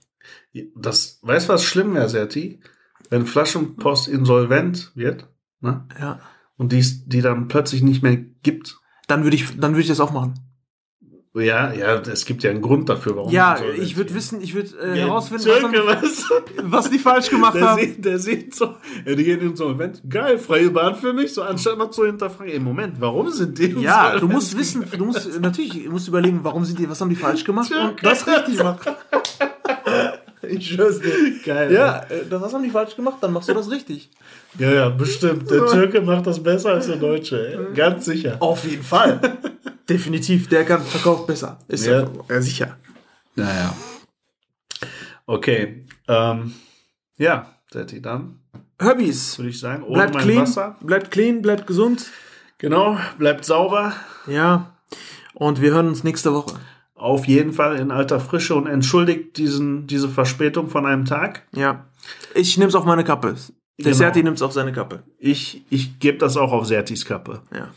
[0.75, 2.61] Das, weißt du, was schlimm wäre, Serti?
[3.11, 5.29] Wenn Flaschenpost insolvent wird,
[5.61, 5.87] ne?
[6.01, 6.21] Ja.
[6.57, 8.79] Und die, die dann plötzlich nicht mehr gibt.
[9.07, 10.35] Dann würde ich, dann würde ich das auch machen.
[11.41, 13.33] Ja, ja, es gibt ja einen Grund dafür, warum.
[13.33, 16.63] Ja, insolvent ich würde wissen, ich würde äh, herausfinden, was, haben, weißt du?
[16.71, 17.81] was die falsch gemacht Der haben.
[17.81, 18.75] sieht, der sieht so,
[19.07, 20.03] ja, die gehen insolvent.
[20.09, 21.33] Geil, freie Bahn für mich.
[21.35, 25.05] So, anstatt mal zu hinterfragen, ey, Moment, warum sind die Ja, du musst wissen, du
[25.05, 28.03] musst natürlich, du musst überlegen, warum sind die, was haben die falsch gemacht und Türke.
[28.03, 28.95] das richtig machen.
[30.49, 31.13] Ich schwör's dir.
[31.45, 31.73] Geil.
[31.73, 34.11] Ja, äh, das was haben die falsch gemacht, dann machst du das richtig.
[34.59, 35.51] Ja, ja, bestimmt.
[35.51, 37.75] Der Türke macht das besser als der Deutsche, ey.
[37.75, 38.37] Ganz sicher.
[38.41, 39.21] Auf jeden Fall.
[39.89, 41.59] Definitiv, der kann verkauft besser.
[41.69, 42.11] Ist ja, Ja.
[42.29, 42.77] ja sicher.
[43.35, 43.75] Naja.
[45.27, 45.85] Okay.
[46.07, 46.55] Ähm,
[47.19, 48.41] ja, Setti, dann
[48.83, 49.39] Hobbys.
[49.39, 50.77] würde ich sagen, ohne Bleibt clean, Wasser.
[50.81, 52.07] bleibt clean, bleibt gesund.
[52.59, 53.93] Genau, bleibt sauber.
[54.27, 54.75] Ja.
[55.35, 56.59] Und wir hören uns nächste Woche.
[56.99, 61.47] Auf jeden Fall in alter Frische und entschuldigt diesen, diese Verspätung von einem Tag.
[61.55, 61.87] Ja.
[62.35, 63.35] Ich nehm's auf meine Kappe.
[63.79, 63.97] Der Genau.
[63.97, 65.05] Serti nimmt's auf seine Kappe.
[65.19, 67.43] Ich, ich gebe das auch auf Sertis Kappe.
[67.55, 67.69] Ja.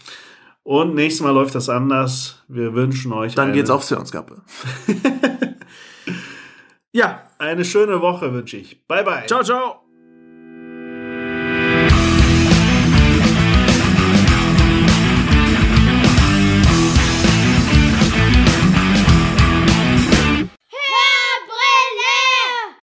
[0.64, 2.44] Und nächstes Mal läuft das anders.
[2.48, 4.42] Wir wünschen euch Dann geht's auf Sörens Kappe.
[6.94, 8.86] Ja, Eine schöne Woche wünsche ich.
[8.86, 9.26] Bye, bye.
[9.26, 9.82] ciao, ciao.